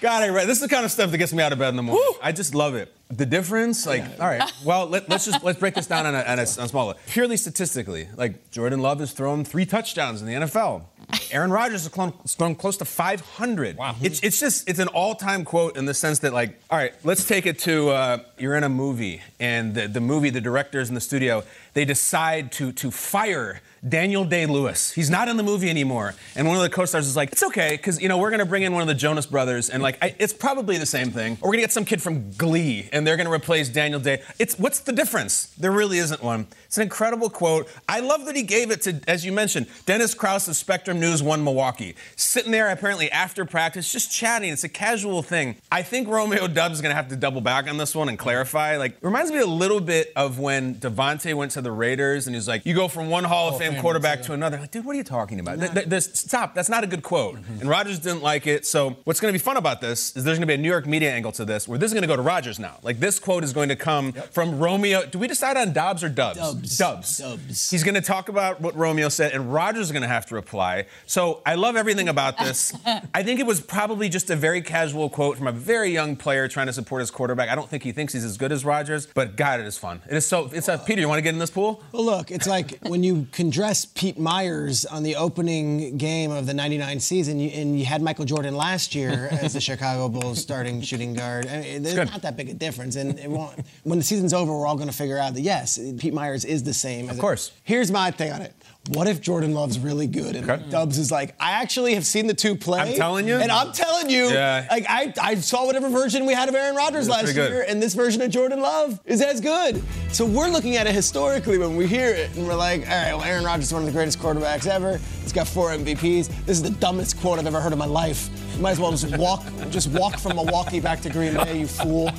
[0.02, 1.70] God, I read this is the kind of stuff that gets me out of bed
[1.70, 2.04] in the morning.
[2.22, 2.94] I just love it.
[3.10, 6.20] The difference, like, all right, well, let, us just let's break this down on a,
[6.20, 7.02] on a, on a small level.
[7.08, 10.84] Purely statistically, like Jordan Love has thrown three touchdowns in the NFL.
[11.32, 13.78] Aaron Rodgers has thrown, close to 500.
[13.78, 13.96] Wow.
[14.02, 17.28] It's, it's just it's an all-time quote in the sense that like, all right, let's
[17.28, 20.96] take it to uh, you're in a movie and the, the movie, the directors in
[20.96, 21.44] the studio,
[21.74, 24.92] they decide to to fire Daniel Day Lewis.
[24.92, 26.14] He's not in the movie anymore.
[26.36, 28.40] And one of the co stars is like, it's okay, because, you know, we're going
[28.40, 31.10] to bring in one of the Jonas brothers, and, like, I, it's probably the same
[31.10, 31.34] thing.
[31.42, 34.00] Or we're going to get some kid from Glee, and they're going to replace Daniel
[34.00, 34.22] Day.
[34.38, 35.46] It's What's the difference?
[35.58, 36.46] There really isn't one.
[36.66, 37.68] It's an incredible quote.
[37.90, 41.22] I love that he gave it to, as you mentioned, Dennis Krause of Spectrum News
[41.22, 44.54] One Milwaukee, sitting there apparently after practice, just chatting.
[44.54, 45.58] It's a casual thing.
[45.72, 48.18] I think Romeo Doubs is going to have to double back on this one and
[48.18, 48.78] clarify.
[48.78, 52.36] Like, it reminds me a little bit of when Davante went to the Raiders and
[52.36, 54.60] he's like, you go from one Hall of Fame quarterback to another.
[54.60, 55.60] Like, dude, what are you talking about?
[55.60, 56.54] Th- th- this, stop.
[56.54, 57.36] That's not a good quote.
[57.36, 57.62] Mm-hmm.
[57.62, 58.66] And Rodgers didn't like it.
[58.66, 60.70] So what's going to be fun about this is there's going to be a New
[60.70, 62.78] York media angle to this where this is going to go to Rodgers now.
[62.84, 65.06] Like, this quote is going to come from Romeo.
[65.06, 66.38] Do we decide on Dobbs or Dubs?
[66.38, 66.78] Dubs.
[66.78, 67.18] Dubs.
[67.18, 67.72] Dubs.
[67.72, 70.36] He's going to talk about what Romeo said, and Rodgers is going to have to
[70.36, 70.86] reply.
[71.06, 72.74] So I love everything about this.
[73.14, 76.48] I think it was probably just a very casual quote from a very young player
[76.48, 77.50] trying to support his quarterback.
[77.50, 80.02] I don't think he thinks he's as good as Rodgers, but God, it is fun.
[80.10, 80.50] It is so.
[80.54, 81.02] It's a, Peter.
[81.02, 81.84] You want to get in this pool?
[81.92, 86.46] Well, look, it's like when you can dress Pete Myers on the opening game of
[86.46, 90.42] the 99 season, you, and you had Michael Jordan last year as the Chicago Bulls
[90.42, 91.48] starting shooting guard.
[91.48, 92.10] I mean, there's good.
[92.10, 92.96] not that big a difference.
[92.96, 95.80] And it won't, when the season's over, we're all going to figure out that, yes,
[96.00, 97.10] Pete Myers is the same.
[97.10, 97.52] Of course.
[97.64, 98.54] Here's my thing on it.
[98.90, 102.34] What if Jordan Love's really good and Doubs is like, I actually have seen the
[102.34, 102.80] two play.
[102.80, 103.36] I'm telling you.
[103.36, 104.66] And I'm telling you, Yeah.
[104.72, 107.94] like I, I saw whatever version we had of Aaron Rodgers last year, and this
[107.94, 109.84] version of Jordan Love is as good.
[110.12, 113.14] So we're looking at it historically when we hear it, and we're like, all right,
[113.14, 114.98] well, Aaron Rodgers is one of the greatest quarterbacks ever.
[115.22, 116.28] He's got four MVPs.
[116.48, 118.30] This is the dumbest quote I've ever heard in my life.
[118.56, 121.68] You might as well just walk, just walk from Milwaukee back to Green Bay, you
[121.68, 122.10] fool.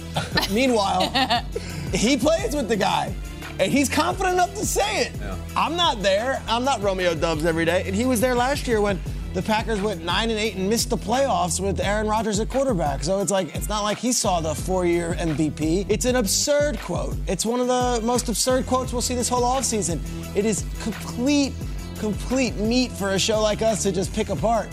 [0.53, 1.11] Meanwhile,
[1.93, 3.13] he plays with the guy.
[3.59, 5.13] And he's confident enough to say it.
[5.57, 6.43] I'm not there.
[6.49, 7.85] I'm not Romeo Doubs every day.
[7.87, 8.99] And he was there last year when
[9.35, 13.03] the Packers went nine and eight and missed the playoffs with Aaron Rodgers at quarterback.
[13.05, 15.87] So it's like it's not like he saw the four-year MVP.
[15.89, 17.17] It's an absurd quote.
[17.27, 20.01] It's one of the most absurd quotes we'll see this whole offseason.
[20.37, 21.53] It is complete,
[21.99, 24.69] complete meat for a show like us to just pick apart.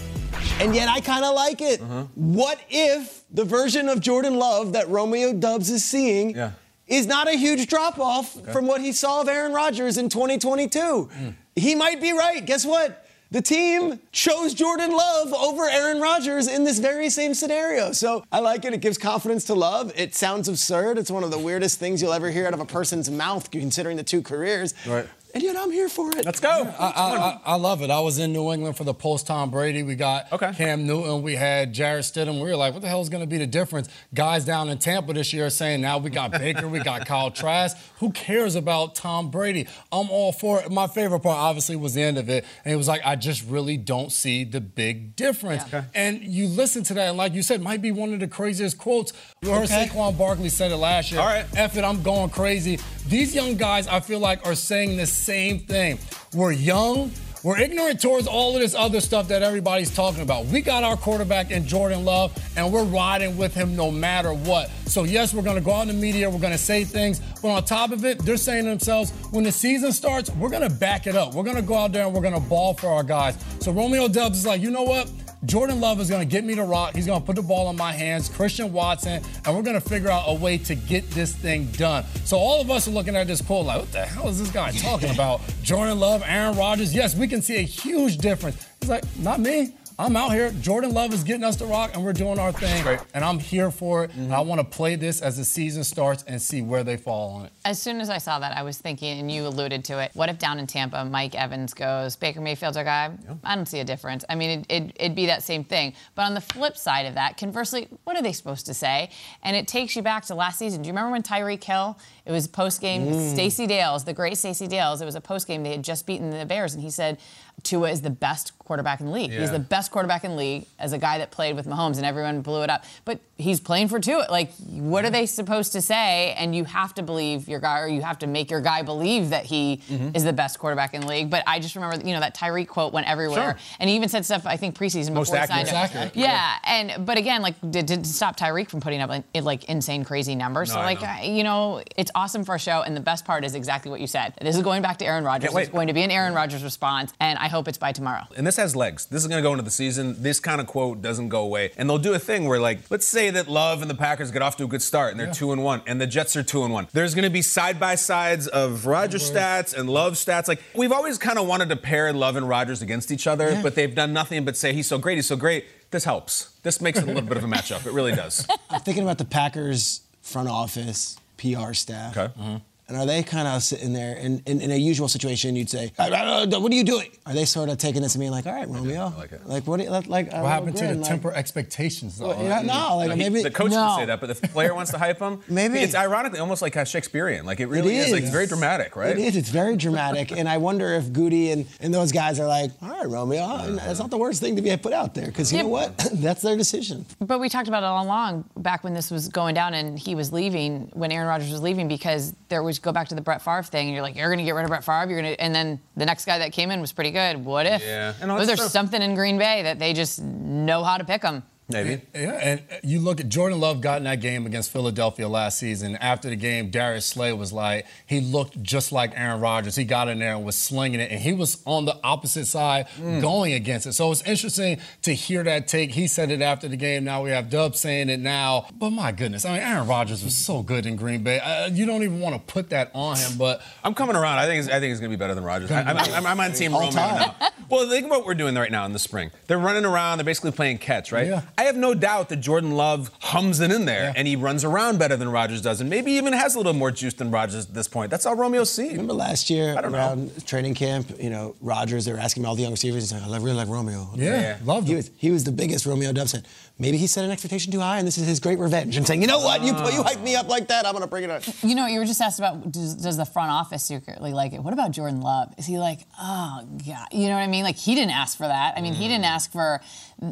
[0.60, 1.82] And yet I kind of like it.
[1.82, 2.04] Uh-huh.
[2.16, 6.52] What if the version of Jordan Love that Romeo Doubs is seeing Yeah.
[6.90, 10.80] Is not a huge drop off from what he saw of Aaron Rodgers in 2022.
[11.04, 11.30] Hmm.
[11.56, 12.46] He might be right.
[12.46, 13.06] Guess what?
[13.32, 17.92] The team chose Jordan Love over Aaron Rodgers in this very same scenario.
[17.92, 18.74] So I like it.
[18.74, 19.94] It gives confidence to Love.
[19.96, 20.98] It sounds absurd.
[20.98, 23.98] It's one of the weirdest things you'll ever hear out of a person's mouth, considering
[23.98, 24.74] the two careers.
[24.88, 25.08] Right.
[25.34, 26.26] And yet I'm here for it.
[26.26, 26.50] Let's go.
[26.50, 27.92] I, I, I, I love it.
[27.92, 29.84] I was in New England for the post Tom Brady.
[29.84, 30.52] We got Okay.
[30.54, 31.22] Cam Newton.
[31.22, 32.36] We had Jarrett Stidham.
[32.42, 33.90] We were like, what the hell is going to be the difference?
[34.14, 37.30] Guys down in Tampa this year are saying now we got Baker, we got Kyle
[37.30, 37.78] Trask.
[38.00, 39.68] Who cares about Tom Brady?
[39.92, 40.72] I'm all for it.
[40.72, 42.44] My favorite part, obviously, was the end of it.
[42.66, 45.64] And it was like, I just really don't see the big difference.
[45.94, 48.80] And you listen to that, and like you said, might be one of the craziest
[48.80, 49.14] quotes.
[49.42, 49.88] You heard Okay.
[49.88, 51.22] Saquon Barkley said it last year.
[51.22, 51.46] All right.
[51.56, 52.80] F it, I'm going crazy.
[53.10, 55.98] These young guys, I feel like, are saying the same thing.
[56.32, 57.12] We're young.
[57.42, 60.46] We're ignorant towards all of this other stuff that everybody's talking about.
[60.46, 64.70] We got our quarterback in Jordan Love, and we're riding with him no matter what.
[64.86, 67.20] So, yes, we're going to go out in the media, we're going to say things,
[67.42, 70.70] but on top of it, they're saying to themselves, when the season starts, we're going
[70.70, 71.34] to back it up.
[71.34, 73.44] We're going to go out there and we're going to ball for our guys.
[73.60, 75.10] So, Romeo Doubs is like, you know what?
[75.46, 76.96] Jordan Love is going to get me to rock.
[76.96, 79.90] He's going to put the ball in my hands, Christian Watson, and we're going to
[79.90, 82.04] figure out a way to get this thing done.
[82.26, 84.52] So all of us are looking at this quote like, what the hell is this
[84.52, 85.42] guy talking about?
[85.64, 86.94] Jordan Love, Aaron Rodgers.
[86.94, 88.68] Yes, we can see a huge difference.
[88.82, 89.74] He's like, not me.
[90.00, 90.50] I'm out here.
[90.52, 92.98] Jordan Love is getting us to rock, and we're doing our thing.
[93.14, 94.14] And I'm here for it.
[94.16, 97.32] And I want to play this as the season starts and see where they fall
[97.32, 97.52] on it.
[97.66, 100.12] As soon as I saw that, I was thinking, and you alluded to it.
[100.14, 103.12] What if down in Tampa, Mike Evans goes, Baker Mayfield's our guy?
[103.44, 104.24] I don't see a difference.
[104.30, 105.94] I mean, it, it, it'd be that same thing.
[106.16, 109.10] But on the flip side of that, conversely, what are they supposed to say?
[109.44, 110.82] And it takes you back to last season.
[110.82, 112.00] Do you remember when Tyreek Hill?
[112.30, 113.12] It was post game.
[113.34, 115.02] Stacey Dales, the great Stacey Dales.
[115.02, 115.64] It was a post game.
[115.64, 117.18] They had just beaten the Bears, and he said,
[117.64, 119.32] Tua is the best quarterback in the league.
[119.32, 122.06] He's the best quarterback in the league as a guy that played with Mahomes, and
[122.06, 122.86] everyone blew it up.
[123.04, 124.28] But he's playing for Tua.
[124.30, 126.34] Like, what are they supposed to say?
[126.38, 129.32] And you have to believe your guy, or you have to make your guy believe
[129.32, 130.16] that he Mm-hmm.
[130.16, 131.30] is the best quarterback in the league.
[131.32, 133.58] But I just remember, you know, that Tyreek quote went everywhere, Sure.
[133.80, 135.74] and he even said stuff I think preseason Most before he signed accurate.
[135.74, 136.16] Most accurate.
[136.16, 140.04] Yeah, and but again, like did, did stop Tyreek from putting up like, like insane,
[140.06, 140.70] crazy numbers.
[140.70, 141.08] No, so I like know.
[141.08, 144.02] I- you know, it's awesome for a show, and the best part is exactly what
[144.02, 144.34] you said.
[144.42, 145.52] This is going back to Aaron Rodgers.
[145.52, 145.62] Can't.
[145.62, 148.24] It's going to be an Aaron Rodgers response, and I hope it's by tomorrow.
[148.36, 149.06] And this has legs.
[149.06, 150.22] This is going to go into the season.
[150.22, 151.72] This kind of quote doesn't go away.
[151.78, 154.42] And they'll do a thing where, like, let's say that Love and the Packers get
[154.42, 156.64] off to a good start and they're two and one, and the Jets are two
[156.66, 156.88] and one.
[156.92, 160.50] There's going to be side by sides of Rodgers stats and Love stats.
[160.50, 163.76] Like, we've always kind of wanted to pair Love and Rodgers against each other, but
[163.76, 165.66] they've done nothing but say he's so great, he's so great.
[165.92, 166.52] This helps.
[166.64, 167.86] This makes it a little bit of a matchup.
[167.86, 168.46] It really does.
[168.70, 172.18] I'm thinking about the Packers front office, PR staff.
[172.18, 172.34] Okay.
[172.40, 172.58] Mm-hmm.
[172.90, 175.56] And are they kind of sitting there in, in, in a usual situation?
[175.56, 178.20] You'd say, "Uh, uh, "What are you doing?" Are they sort of taking this and
[178.20, 179.14] being like, "All right, Romeo,
[179.46, 179.78] like, what?
[179.78, 182.18] Do you, like, uh, What happened to the like- temper expectations?
[182.18, 182.30] Though?
[182.30, 183.78] Well, yeah, no, like No, he- maybe the coach no.
[183.78, 185.78] can say that, but the player wants to hype him, Maybe.
[185.80, 187.46] it's ironically almost like a Shakespearean.
[187.46, 188.12] Like it really It is.
[188.12, 188.30] Like is.
[188.30, 189.12] it's very dramatic, right?
[189.16, 189.36] It is.
[189.36, 192.90] It's very dramatic, and I wonder if Gutey and, and those guys are like, "All
[192.90, 195.68] right, Romeo, that's not the worst thing to be put out there," because you know
[195.68, 195.96] what?
[196.14, 197.06] that's their decision.
[197.20, 200.16] But we talked about it all along back when this was going down and he
[200.16, 203.42] was leaving, when Aaron Rodgers was leaving, because there was go back to the Brett
[203.42, 205.36] Favre thing, and you're like, you're going to get rid of Brett Favre, you're going
[205.36, 207.44] to, and then the next guy that came in was pretty good.
[207.44, 207.82] What if?
[207.82, 208.14] Yeah.
[208.22, 211.44] And was there something in Green Bay that they just know how to pick him?
[211.70, 212.02] Maybe.
[212.16, 215.96] Yeah, and you look at Jordan Love got in that game against Philadelphia last season.
[215.98, 219.76] After the game, Darius Slay was like, he looked just like Aaron Rodgers.
[219.76, 222.88] He got in there and was slinging it, and he was on the opposite side
[223.00, 223.22] Mm.
[223.22, 223.94] going against it.
[223.94, 225.92] So it's interesting to hear that take.
[225.92, 227.04] He said it after the game.
[227.04, 228.66] Now we have Dub saying it now.
[228.78, 231.40] But my goodness, I mean, Aaron Rodgers was so good in Green Bay.
[231.40, 234.40] Uh, you don't even want to put that on him, but I'm coming around.
[234.40, 235.70] I think it's, I think it's going to be better than Rodgers.
[235.72, 237.36] I, I'm, I'm, I'm on Team Romeo now.
[237.70, 239.30] Well, think about what we're doing right now in the spring.
[239.48, 240.18] They're running around.
[240.18, 241.28] They're basically playing catch, right?
[241.28, 241.42] Yeah.
[241.60, 244.98] I have no doubt that Jordan Love hums it in there, and he runs around
[244.98, 247.74] better than Rodgers does, and maybe even has a little more juice than Rodgers at
[247.74, 248.12] this point.
[248.12, 248.92] That's all Romeo's seen.
[248.92, 249.98] Remember last year I don't know.
[249.98, 253.30] around training camp, you know, Rodgers, they were asking all the young receivers, he's like,
[253.30, 254.08] I really like Romeo.
[254.16, 254.58] Yeah, Yeah.
[254.64, 254.98] loved he him.
[255.00, 256.48] Was, he was the biggest Romeo Dub said.
[256.82, 258.96] Maybe he set an expectation too high, and this is his great revenge.
[258.96, 261.10] And saying, you know what, you, you hyped me up like that, I'm going to
[261.10, 261.44] bring it up.
[261.62, 264.64] You know, you were just asked about does, does the front office secretly like it?
[264.64, 265.54] What about Jordan Love?
[265.58, 267.66] Is he like, oh god, you know what I mean?
[267.66, 268.76] Like he didn't ask for that.
[268.78, 269.10] I mean, he mm.
[269.10, 269.82] didn't ask for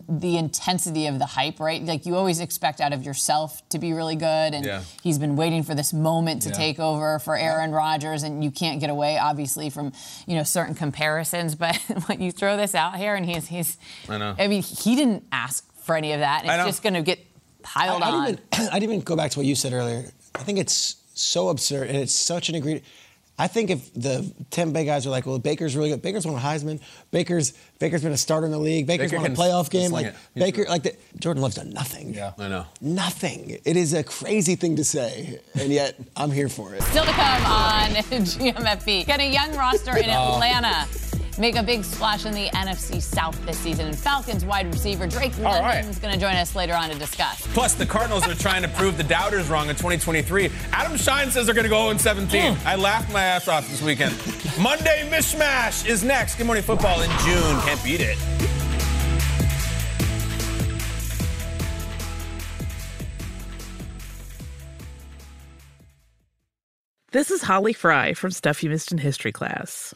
[0.10, 1.82] the intensity of the hype, right?
[1.82, 4.82] Like you always expect out of yourself to be really good, and Yeah.
[5.02, 6.56] he's been waiting for this moment to Yeah.
[6.56, 9.94] take over for Aaron Rodgers, and you can't get away, obviously, from
[10.26, 11.56] you know certain comparisons.
[11.56, 11.76] But
[12.08, 13.78] when you throw this out here, and he's he's,
[14.10, 14.36] I know.
[14.38, 17.20] I mean, he didn't ask for any of that, and it's just going to get
[17.64, 18.14] piled I, on.
[18.26, 20.12] I'd even, I'd even go back to what you said earlier.
[20.36, 22.86] I think it's so absurd, and it's such an ingredient.
[23.40, 26.02] I think if the Tampa Bay guys are like, well, Baker's really good.
[26.02, 26.80] Baker's won a Heisman.
[27.12, 28.88] Baker's Baker's been a starter in the league.
[28.88, 29.92] Baker's Baker won a playoff game.
[29.92, 30.16] Like it.
[30.34, 32.14] He's Baker, like the, Jordan Love's done nothing.
[32.16, 32.66] Yeah, I know.
[32.82, 33.58] Nothing.
[33.64, 36.82] It is a crazy thing to say, and yet I'm here for it.
[36.84, 39.06] Still to come on GMFB.
[39.06, 40.34] Got a young roster in Oh.
[40.34, 40.88] Atlanta.
[41.40, 43.88] Make a big splash in the NFC South this season.
[43.88, 45.76] And Falcons wide receiver Drake All right.
[45.76, 47.46] London's going to join us later on to discuss.
[47.54, 50.50] Plus, the Cardinals are trying to prove the doubters wrong in 2023.
[50.72, 52.56] Adam Schein says they're going to go 0 17.
[52.56, 52.68] Hmm.
[52.68, 54.16] I laughed my ass off this weekend.
[54.60, 56.36] Monday Mishmash is next.
[56.36, 57.62] Good morning, football in June.
[57.62, 58.18] Can't beat it.
[67.18, 69.96] This is Holly Fry from Stuff You Missed in History class.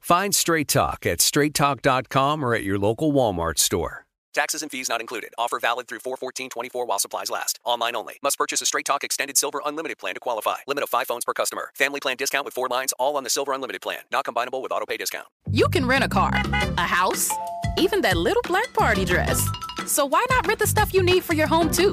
[0.00, 4.06] Find Straight Talk at straighttalk.com or at your local Walmart store.
[4.32, 5.30] Taxes and fees not included.
[5.38, 7.58] Offer valid through 41424 while supplies last.
[7.64, 8.14] Online only.
[8.22, 10.56] Must purchase a Straight Talk Extended Silver Unlimited plan to qualify.
[10.66, 11.70] Limit of five phones per customer.
[11.74, 14.00] Family plan discount with four lines, all on the Silver Unlimited plan.
[14.10, 15.26] Not combinable with auto pay discount.
[15.50, 17.30] You can rent a car, a house,
[17.76, 19.48] even that little black party dress.
[19.86, 21.92] So why not rent the stuff you need for your home too?